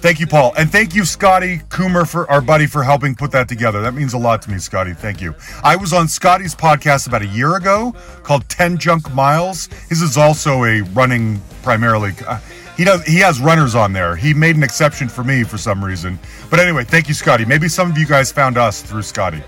[0.00, 0.54] Thank you, Paul.
[0.56, 3.82] And thank you, Scotty Kummer, for our buddy, for helping put that together.
[3.82, 4.94] That means a lot to me, Scotty.
[4.94, 5.34] Thank you.
[5.62, 9.68] I was on Scotty's podcast about a year ago called 10 Junk Miles.
[9.90, 12.12] His is also a running primarily.
[12.26, 12.40] Uh,
[12.78, 13.04] he does.
[13.04, 14.16] He has runners on there.
[14.16, 16.18] He made an exception for me for some reason.
[16.48, 17.44] But anyway, thank you, Scotty.
[17.44, 19.42] Maybe some of you guys found us through Scotty.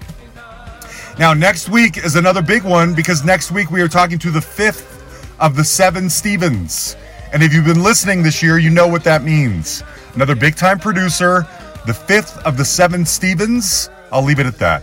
[1.18, 4.40] Now, next week is another big one because next week we are talking to the
[4.40, 6.96] fifth of the seven Stevens.
[7.32, 9.82] And if you've been listening this year, you know what that means.
[10.14, 11.46] Another big time producer,
[11.86, 13.90] the fifth of the seven Stevens.
[14.10, 14.82] I'll leave it at that.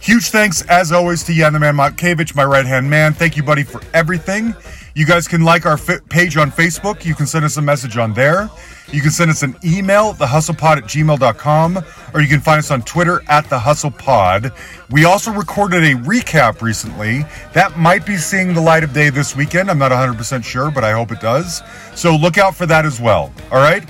[0.00, 3.12] Huge thanks, as always, to Jan the Man Matkevich, my right hand man.
[3.12, 4.54] Thank you, buddy, for everything.
[4.96, 7.04] You guys can like our page on Facebook.
[7.04, 8.48] You can send us a message on there.
[8.92, 11.84] You can send us an email, thehustlepod at gmail.com,
[12.14, 14.56] or you can find us on Twitter at thehustlepod.
[14.90, 17.24] We also recorded a recap recently.
[17.54, 19.68] That might be seeing the light of day this weekend.
[19.68, 21.60] I'm not 100% sure, but I hope it does.
[21.96, 23.32] So look out for that as well.
[23.50, 23.82] All right?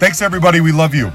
[0.00, 0.60] Thanks, everybody.
[0.60, 1.12] We love you.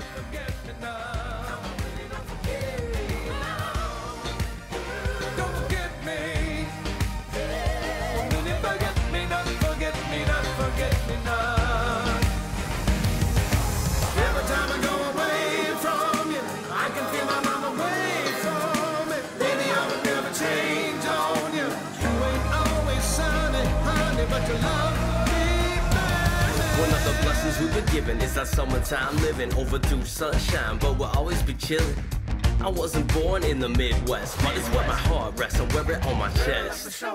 [28.44, 31.96] Our summertime living, overdue sunshine, but we'll always be chilling.
[32.60, 35.62] I wasn't born in the Midwest, but it's where my heart rests.
[35.62, 37.06] I wear it on my chest.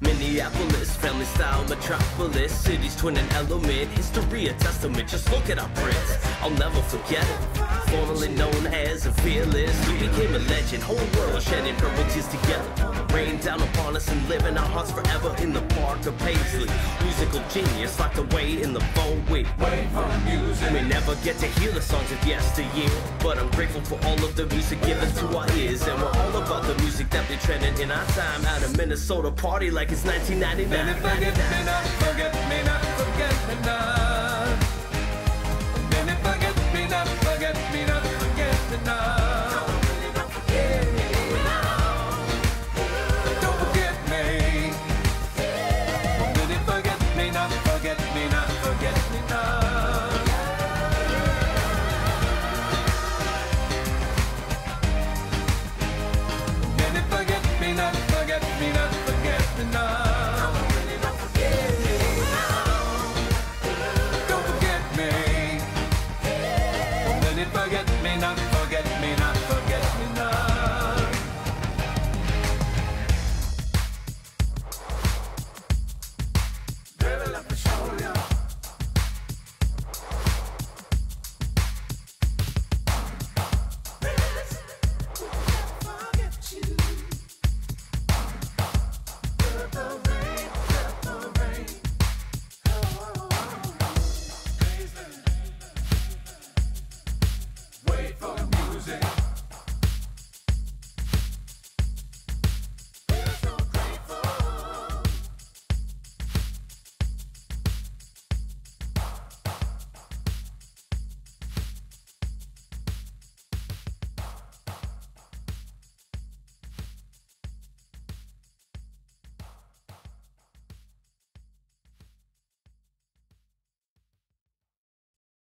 [0.00, 5.08] Minneapolis, family style metropolis, city's twin and element, history a testament.
[5.08, 7.58] Just look at our Prince, I'll never forget it.
[7.90, 10.82] Formerly known as a fearless, we became a legend.
[10.82, 12.91] Whole world shedding purple tears together.
[13.12, 16.68] Rain down upon us and live in our hearts forever in the park of Paisley.
[17.02, 19.46] Musical genius locked away in the phone with.
[19.58, 20.72] Wait for music.
[20.72, 22.90] We never get to hear the songs of yesteryear,
[23.22, 26.36] but I'm grateful for all of the music given to our ears, and we're all
[26.36, 28.46] about the music that be trending in our time.
[28.46, 32.41] Out of Minnesota, party like it's 1999.